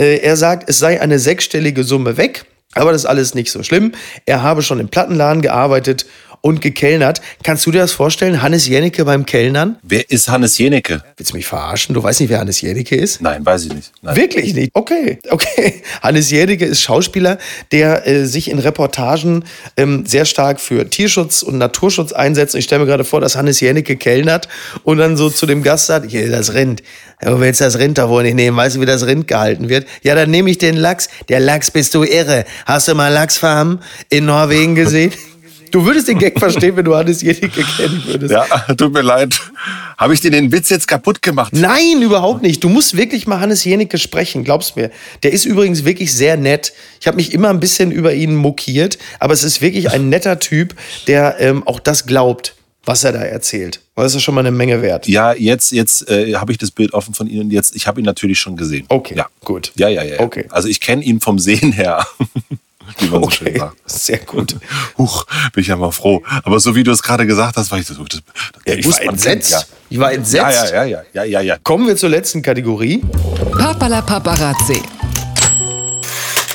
Äh, 0.00 0.18
er 0.18 0.36
sagt, 0.36 0.68
es 0.68 0.78
sei 0.78 1.00
eine 1.00 1.18
sechsstellige 1.18 1.84
Summe 1.84 2.16
weg, 2.16 2.44
aber 2.74 2.92
das 2.92 3.02
ist 3.02 3.06
alles 3.06 3.34
nicht 3.34 3.50
so 3.50 3.62
schlimm. 3.62 3.92
Er 4.26 4.42
habe 4.42 4.62
schon 4.62 4.80
im 4.80 4.88
Plattenladen 4.88 5.42
gearbeitet 5.42 6.06
und 6.44 6.60
gekellnert. 6.60 7.22
Kannst 7.42 7.64
du 7.64 7.70
dir 7.70 7.78
das 7.78 7.92
vorstellen, 7.92 8.42
Hannes 8.42 8.68
Jennecke 8.68 9.06
beim 9.06 9.24
Kellnern? 9.24 9.76
Wer 9.82 10.10
ist 10.10 10.28
Hannes 10.28 10.58
Jenecke? 10.58 11.02
Willst 11.16 11.32
du 11.32 11.36
mich 11.38 11.46
verarschen? 11.46 11.94
Du 11.94 12.02
weißt 12.02 12.20
nicht, 12.20 12.28
wer 12.28 12.38
Hannes 12.38 12.60
Jennecke 12.60 12.96
ist? 12.96 13.22
Nein, 13.22 13.46
weiß 13.46 13.64
ich 13.64 13.72
nicht. 13.72 13.92
Nein. 14.02 14.14
Wirklich 14.14 14.52
nicht. 14.52 14.70
Okay, 14.74 15.18
okay. 15.30 15.82
Hannes 16.02 16.30
Jährige 16.30 16.66
ist 16.66 16.82
Schauspieler, 16.82 17.38
der 17.72 18.06
äh, 18.06 18.26
sich 18.26 18.50
in 18.50 18.58
Reportagen 18.58 19.44
ähm, 19.78 20.04
sehr 20.04 20.26
stark 20.26 20.60
für 20.60 20.90
Tierschutz 20.90 21.42
und 21.42 21.56
Naturschutz 21.56 22.12
einsetzt. 22.12 22.54
Und 22.54 22.58
ich 22.58 22.66
stelle 22.66 22.82
mir 22.82 22.88
gerade 22.88 23.04
vor, 23.04 23.22
dass 23.22 23.36
Hannes 23.36 23.60
Jänicke 23.60 23.96
kellnert 23.96 24.46
und 24.82 24.98
dann 24.98 25.16
so 25.16 25.30
zu 25.30 25.46
dem 25.46 25.62
Gast 25.62 25.86
sagt, 25.86 26.10
hier, 26.10 26.30
das 26.30 26.52
Rind. 26.52 26.82
Ja, 27.22 27.30
Du 27.30 27.40
willst 27.40 27.62
das 27.62 27.78
Rind 27.78 27.96
da 27.96 28.10
wohl 28.10 28.22
nicht 28.22 28.34
nehmen. 28.34 28.54
Weißt 28.54 28.76
du, 28.76 28.82
wie 28.82 28.86
das 28.86 29.06
Rind 29.06 29.28
gehalten 29.28 29.70
wird? 29.70 29.86
Ja, 30.02 30.14
dann 30.14 30.30
nehme 30.30 30.50
ich 30.50 30.58
den 30.58 30.76
Lachs. 30.76 31.08
Der 31.30 31.40
Lachs 31.40 31.70
bist 31.70 31.94
du 31.94 32.02
irre. 32.02 32.44
Hast 32.66 32.86
du 32.86 32.94
mal 32.94 33.10
Lachsfarmen 33.10 33.80
in 34.10 34.26
Norwegen 34.26 34.74
gesehen? 34.74 35.10
Du 35.74 35.84
würdest 35.84 36.06
den 36.06 36.20
Gag 36.20 36.38
verstehen, 36.38 36.76
wenn 36.76 36.84
du 36.84 36.94
Hannes 36.94 37.20
Jänicke 37.20 37.64
kennen 37.64 38.00
würdest. 38.06 38.30
Ja, 38.30 38.44
tut 38.76 38.92
mir 38.92 39.02
leid. 39.02 39.36
Habe 39.98 40.14
ich 40.14 40.20
dir 40.20 40.30
den 40.30 40.52
Witz 40.52 40.70
jetzt 40.70 40.86
kaputt 40.86 41.20
gemacht? 41.20 41.52
Nein, 41.52 42.00
überhaupt 42.00 42.42
nicht. 42.42 42.62
Du 42.62 42.68
musst 42.68 42.96
wirklich 42.96 43.26
mal 43.26 43.40
Hannes 43.40 43.64
Jenicke 43.64 43.98
sprechen, 43.98 44.44
glaubst 44.44 44.76
mir. 44.76 44.92
Der 45.24 45.32
ist 45.32 45.44
übrigens 45.44 45.84
wirklich 45.84 46.14
sehr 46.14 46.36
nett. 46.36 46.72
Ich 47.00 47.08
habe 47.08 47.16
mich 47.16 47.32
immer 47.34 47.50
ein 47.50 47.58
bisschen 47.58 47.90
über 47.90 48.14
ihn 48.14 48.36
mokiert, 48.36 48.98
aber 49.18 49.32
es 49.32 49.42
ist 49.42 49.62
wirklich 49.62 49.90
ein 49.90 50.08
netter 50.08 50.38
Typ, 50.38 50.76
der 51.08 51.40
ähm, 51.40 51.66
auch 51.66 51.80
das 51.80 52.06
glaubt, 52.06 52.54
was 52.84 53.02
er 53.02 53.10
da 53.10 53.22
erzählt. 53.22 53.80
Das 53.96 54.14
ist 54.14 54.22
schon 54.22 54.36
mal 54.36 54.42
eine 54.42 54.52
Menge 54.52 54.80
wert. 54.80 55.08
Ja, 55.08 55.32
jetzt, 55.32 55.72
jetzt 55.72 56.08
äh, 56.08 56.36
habe 56.36 56.52
ich 56.52 56.58
das 56.58 56.70
Bild 56.70 56.94
offen 56.94 57.14
von 57.14 57.26
Ihnen. 57.26 57.50
Jetzt, 57.50 57.74
ich 57.74 57.88
habe 57.88 58.00
ihn 58.00 58.04
natürlich 58.04 58.38
schon 58.38 58.56
gesehen. 58.56 58.84
Okay, 58.90 59.16
ja. 59.16 59.26
gut. 59.44 59.72
Ja, 59.74 59.88
ja, 59.88 60.04
ja. 60.04 60.14
ja. 60.14 60.20
Okay. 60.20 60.46
Also 60.50 60.68
ich 60.68 60.80
kenne 60.80 61.02
ihn 61.02 61.18
vom 61.18 61.40
Sehen 61.40 61.72
her. 61.72 62.06
Wie 62.98 63.06
man 63.06 63.22
so 63.24 63.30
schön 63.30 63.56
sagt. 63.58 63.76
sehr 63.86 64.18
gut. 64.18 64.56
Huch, 64.98 65.24
bin 65.52 65.62
ich 65.62 65.68
ja 65.68 65.76
mal 65.76 65.90
froh. 65.90 66.22
Aber 66.44 66.60
so 66.60 66.74
wie 66.74 66.82
du 66.84 66.90
es 66.92 67.02
gerade 67.02 67.26
gesagt 67.26 67.56
hast, 67.56 67.70
war 67.70 67.78
ich 67.78 67.86
so, 67.86 67.94
das, 68.04 68.20
das 68.24 68.62
Ja, 68.66 68.74
ich 68.74 68.86
war 68.86 69.02
entsetzt. 69.02 69.50
kennen, 69.52 69.64
Ich 69.90 69.98
war 69.98 70.10
Ja. 70.10 70.16
entsetzt. 70.18 70.72
ja, 70.72 70.84
ja, 70.84 70.84
ja, 70.84 71.02
ja, 71.12 71.24
ja, 71.24 71.40
ja. 71.40 71.56
Kommen 71.62 71.86
wir 71.86 71.96
zur 71.96 72.10
letzten 72.10 72.42
Kategorie. 72.42 73.02
Papala 73.58 74.02
Paparazzi. 74.02 74.82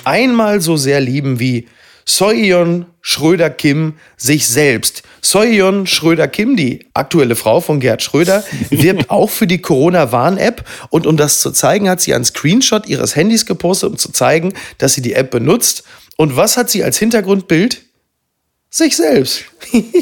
einmal 0.06 0.62
so 0.62 0.78
sehr 0.78 1.00
lieben 1.02 1.40
wie 1.40 1.68
Soyeon 2.06 2.86
Schröder-Kim 3.02 3.94
sich 4.18 4.48
selbst. 4.48 5.04
Soyeon 5.22 5.86
Schröder-Kim, 5.86 6.56
die 6.56 6.88
aktuelle 6.94 7.36
Frau 7.36 7.62
von 7.62 7.80
Gerd 7.80 8.02
Schröder, 8.02 8.44
wirbt 8.72 9.10
auch 9.12 9.30
für 9.30 9.46
die 9.46 9.60
Corona-Warn-App. 9.62 10.66
Und 10.90 11.06
um 11.06 11.18
das 11.18 11.40
zu 11.42 11.52
zeigen, 11.52 11.88
hat 11.90 12.02
sie 12.02 12.16
einen 12.16 12.26
Screenshot 12.26 12.88
ihres 12.88 13.16
Handys 13.16 13.46
gepostet, 13.46 13.92
um 13.92 13.98
zu 13.98 14.12
zeigen, 14.12 14.54
dass 14.80 14.94
sie 14.96 15.02
die 15.02 15.14
App 15.14 15.30
benutzt. 15.30 15.84
Und 16.20 16.36
was 16.36 16.58
hat 16.58 16.70
sie 16.70 16.84
als 16.84 16.98
Hintergrundbild? 16.98 17.82
Sich 18.70 18.98
selbst. 18.98 19.46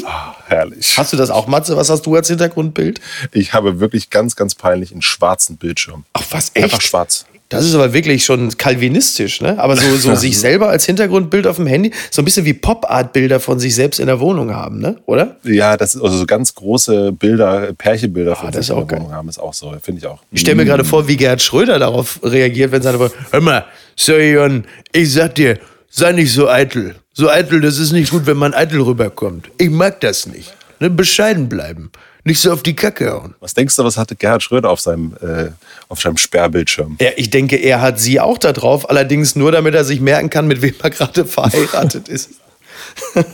Ah, 0.04 0.34
herrlich. 0.48 0.98
Hast 0.98 1.12
du 1.12 1.16
das 1.16 1.30
auch, 1.30 1.46
Matze? 1.46 1.76
Was 1.76 1.90
hast 1.90 2.06
du 2.06 2.16
als 2.16 2.26
Hintergrundbild? 2.26 3.00
Ich 3.30 3.52
habe 3.52 3.78
wirklich 3.78 4.10
ganz, 4.10 4.34
ganz 4.34 4.56
peinlich 4.56 4.90
einen 4.90 5.00
schwarzen 5.00 5.58
Bildschirm. 5.58 6.06
Ach, 6.14 6.24
was, 6.30 6.50
echt? 6.54 6.64
Einfach 6.64 6.80
schwarz. 6.80 7.24
Das 7.50 7.64
ist 7.64 7.72
aber 7.76 7.92
wirklich 7.92 8.24
schon 8.24 8.50
kalvinistisch, 8.58 9.40
ne? 9.40 9.60
Aber 9.60 9.76
so, 9.76 9.96
so 9.96 10.14
sich 10.16 10.40
selber 10.40 10.68
als 10.70 10.84
Hintergrundbild 10.86 11.46
auf 11.46 11.54
dem 11.54 11.68
Handy, 11.68 11.92
so 12.10 12.20
ein 12.20 12.24
bisschen 12.24 12.44
wie 12.44 12.52
Pop-Art-Bilder 12.52 13.38
von 13.38 13.60
sich 13.60 13.76
selbst 13.76 14.00
in 14.00 14.08
der 14.08 14.18
Wohnung 14.18 14.52
haben, 14.52 14.80
ne? 14.80 14.96
Oder? 15.06 15.36
Ja, 15.44 15.76
das 15.76 15.94
ist 15.94 16.02
also 16.02 16.18
so 16.18 16.26
ganz 16.26 16.52
große 16.52 17.12
Bilder, 17.12 17.72
Pärchenbilder 17.74 18.34
von 18.34 18.48
Ah, 18.48 18.50
das 18.50 18.66
sich 18.66 18.74
ist 18.74 18.80
in 18.80 18.86
der 18.88 18.96
geil. 18.96 18.98
Wohnung 18.98 19.12
haben, 19.14 19.28
ist 19.28 19.38
auch 19.38 19.54
so, 19.54 19.72
finde 19.80 20.00
ich 20.00 20.06
auch. 20.08 20.18
Ich 20.32 20.40
stelle 20.40 20.56
mir 20.56 20.64
gerade 20.64 20.84
vor, 20.84 21.06
wie 21.06 21.16
Gerhard 21.16 21.40
Schröder 21.40 21.78
darauf 21.78 22.18
reagiert, 22.24 22.72
wenn 22.72 22.82
seine 22.82 22.98
Frau, 22.98 23.08
hör 23.30 23.40
mal, 23.40 23.64
Sören, 23.94 24.66
ich 24.90 25.12
sag 25.12 25.36
dir, 25.36 25.60
sei 25.90 26.12
nicht 26.12 26.32
so 26.32 26.48
eitel. 26.48 26.96
So 27.12 27.28
eitel, 27.28 27.60
das 27.60 27.78
ist 27.78 27.92
nicht 27.92 28.10
gut, 28.10 28.26
wenn 28.26 28.36
man 28.36 28.54
eitel 28.54 28.80
rüberkommt. 28.80 29.50
Ich 29.58 29.70
mag 29.70 30.00
das 30.00 30.26
nicht. 30.26 30.54
Ne? 30.80 30.90
Bescheiden 30.90 31.48
bleiben. 31.48 31.90
Nicht 32.24 32.40
so 32.40 32.52
auf 32.52 32.62
die 32.62 32.76
Kacke 32.76 33.10
hauen. 33.10 33.34
Was 33.40 33.54
denkst 33.54 33.74
du, 33.76 33.84
was 33.84 33.96
hatte 33.96 34.14
Gerhard 34.14 34.42
Schröder 34.42 34.70
auf 34.70 34.80
seinem, 34.80 35.16
äh, 35.22 35.50
auf 35.88 36.00
seinem 36.00 36.18
Sperrbildschirm? 36.18 36.96
Ja, 37.00 37.10
ich 37.16 37.30
denke, 37.30 37.56
er 37.56 37.80
hat 37.80 37.98
sie 37.98 38.20
auch 38.20 38.38
da 38.38 38.52
drauf, 38.52 38.90
allerdings 38.90 39.34
nur, 39.34 39.50
damit 39.50 39.74
er 39.74 39.84
sich 39.84 40.00
merken 40.00 40.28
kann, 40.28 40.46
mit 40.46 40.60
wem 40.60 40.74
er 40.82 40.90
gerade 40.90 41.24
verheiratet 41.24 42.08
ist. 42.08 42.30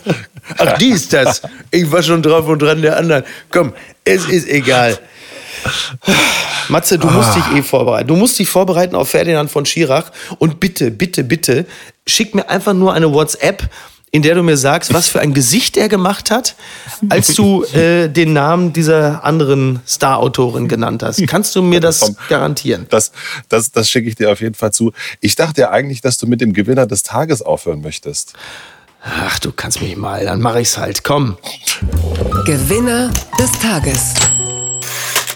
Ach, 0.59 0.79
die 0.79 0.91
ist 0.91 1.13
das. 1.13 1.43
Ich 1.71 1.91
war 1.91 2.03
schon 2.03 2.23
drauf 2.23 2.47
und 2.47 2.61
dran 2.63 2.83
der 2.83 2.97
anderen. 2.97 3.25
Komm, 3.51 3.73
es 4.05 4.27
ist 4.29 4.49
egal. 4.49 4.99
Matze, 6.69 6.99
du 6.99 7.09
musst 7.09 7.35
dich 7.37 7.45
eh 7.57 7.63
vorbereiten. 7.63 8.09
Du 8.09 8.17
musst 8.17 8.39
dich 8.39 8.49
vorbereiten 8.49 8.95
auf 8.95 9.11
Ferdinand 9.11 9.51
von 9.51 9.67
Schirach. 9.67 10.11
Und 10.39 10.61
bitte, 10.61 10.91
bitte, 10.91 11.25
bitte, 11.25 11.67
schick 12.07 12.35
mir 12.35 12.49
einfach 12.49 12.75
nur 12.75 12.93
eine 12.93 13.13
WhatsApp, 13.13 13.69
in 14.15 14.23
der 14.23 14.37
du 14.37 14.45
mir 14.45 14.57
sagst, 14.57 14.95
was 14.95 15.09
für 15.09 15.19
ein 15.19 15.35
Gesicht 15.35 15.77
er 15.77 15.89
gemacht 15.89 16.31
hat, 16.31 16.55
als 17.09 17.35
du 17.35 17.65
äh, 17.65 18.09
den 18.09 18.33
Namen 18.33 18.73
dieser 18.73 19.25
anderen 19.25 19.81
Star-Autorin 19.89 20.69
genannt 20.69 21.03
hast. 21.03 21.27
Kannst 21.27 21.57
du 21.57 21.63
mir 21.63 21.81
das 21.81 22.15
garantieren? 22.29 22.87
Das, 22.91 23.11
das, 23.49 23.73
das 23.73 23.91
schicke 23.91 24.09
ich 24.09 24.15
dir 24.15 24.31
auf 24.31 24.41
jeden 24.41 24.55
Fall 24.55 24.73
zu. 24.73 24.93
Ich 25.21 25.35
dachte 25.35 25.63
ja 25.63 25.71
eigentlich, 25.71 26.01
dass 26.01 26.17
du 26.17 26.29
mit 26.29 26.41
dem 26.41 26.53
Gewinner 26.53 26.87
des 26.87 27.03
Tages 27.03 27.43
aufhören 27.43 27.81
möchtest. 27.81 28.35
Ach, 29.03 29.41
du 29.41 29.51
kannst 29.51 29.83
mich 29.83 29.97
mal, 29.97 30.25
dann 30.25 30.41
mach 30.41 30.55
ich's 30.55 30.79
halt. 30.79 31.03
Komm. 31.03 31.37
Gewinner 32.47 33.11
des 33.37 33.51
Tages. 33.59 34.15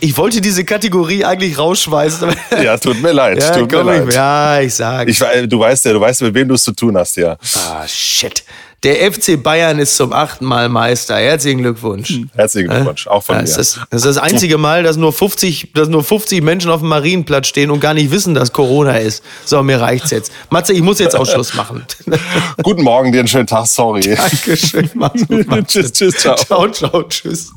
Ich 0.01 0.17
wollte 0.17 0.41
diese 0.41 0.65
Kategorie 0.65 1.25
eigentlich 1.25 1.59
rausschmeißen. 1.59 2.29
Ja, 2.63 2.77
tut 2.77 3.01
mir 3.01 3.13
leid. 3.13 3.43
ja, 3.43 3.51
tut 3.51 3.71
mir 3.71 3.83
leid. 3.83 4.09
ich, 4.09 4.15
ja, 4.15 4.61
ich 4.61 4.75
sag. 4.75 5.09
Ich, 5.09 5.19
du 5.19 5.61
weißt 5.61 5.85
ja, 5.85 5.93
du 5.93 6.01
weißt, 6.01 6.23
mit 6.23 6.35
wem 6.35 6.49
du 6.49 6.55
es 6.55 6.65
zu 6.65 6.73
tun 6.73 6.97
hast, 6.97 7.17
ja. 7.17 7.37
ah, 7.55 7.87
shit. 7.87 8.45
Der 8.85 9.13
FC 9.13 9.43
Bayern 9.43 9.79
ist 9.81 9.97
zum 9.97 10.13
achten 10.13 10.45
Mal 10.45 10.69
Meister. 10.69 11.17
Herzlichen 11.17 11.63
Glückwunsch. 11.63 12.21
Herzlichen 12.35 12.71
Glückwunsch, 12.71 13.09
auch 13.09 13.23
von 13.25 13.35
Ja, 13.37 13.43
mir. 13.43 13.49
das, 13.49 13.57
ist, 13.57 13.81
das 13.91 14.05
ist 14.05 14.17
das 14.17 14.19
einzige 14.19 14.57
Mal, 14.57 14.85
dass 14.85 14.97
nur, 14.97 15.13
50, 15.13 15.73
dass 15.75 15.89
nur 15.89 16.05
50 16.05 16.43
Menschen 16.43 16.71
auf 16.71 16.81
dem 16.81 16.89
Marienplatz 16.89 17.49
stehen 17.49 17.73
und 17.73 17.81
gar 17.81 17.95
nicht 17.95 18.13
wissen, 18.13 18.35
dass 18.35 18.53
Corona 18.53 18.97
ist. 18.99 19.25
So, 19.45 19.63
mir 19.65 19.81
reicht's 19.81 20.11
jetzt. 20.11 20.33
Matze, 20.51 20.73
ich 20.75 20.83
muss 20.83 21.01
jetzt 21.01 21.17
auch 21.17 21.27
Schluss 21.27 21.55
machen. 21.55 21.85
Guten 22.63 22.83
Morgen, 22.83 23.11
dir 23.11 23.19
einen 23.19 23.29
schönen 23.29 23.49
Tag, 23.49 23.67
sorry. 23.67 24.15
Dankeschön. 24.15 24.89
Gut, 24.89 25.47
Matze. 25.49 25.65
Tschüss, 25.67 25.93
tschüss, 25.93 26.15
ciao. 26.17 26.37
Ciao, 26.37 26.69
ciao, 26.71 27.03
tschüss. 27.03 27.51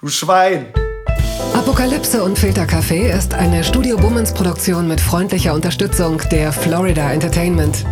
Du 0.00 0.08
Schwein. 0.08 0.66
Apokalypse 1.52 2.24
und 2.24 2.38
Filtercafé 2.38 3.14
ist 3.14 3.34
eine 3.34 3.62
Studio 3.62 3.98
Bummens 3.98 4.32
Produktion 4.32 4.88
mit 4.88 4.98
freundlicher 4.98 5.52
Unterstützung 5.52 6.22
der 6.32 6.52
Florida 6.52 7.12
Entertainment. 7.12 7.84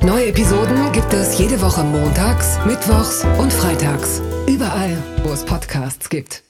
Neue 0.00 0.26
Episoden 0.26 0.92
gibt 0.92 1.12
es 1.12 1.38
jede 1.40 1.60
Woche 1.60 1.82
montags, 1.82 2.56
mittwochs 2.64 3.24
und 3.38 3.52
freitags. 3.52 4.22
Überall, 4.46 4.96
wo 5.24 5.32
es 5.32 5.44
Podcasts 5.44 6.08
gibt. 6.08 6.44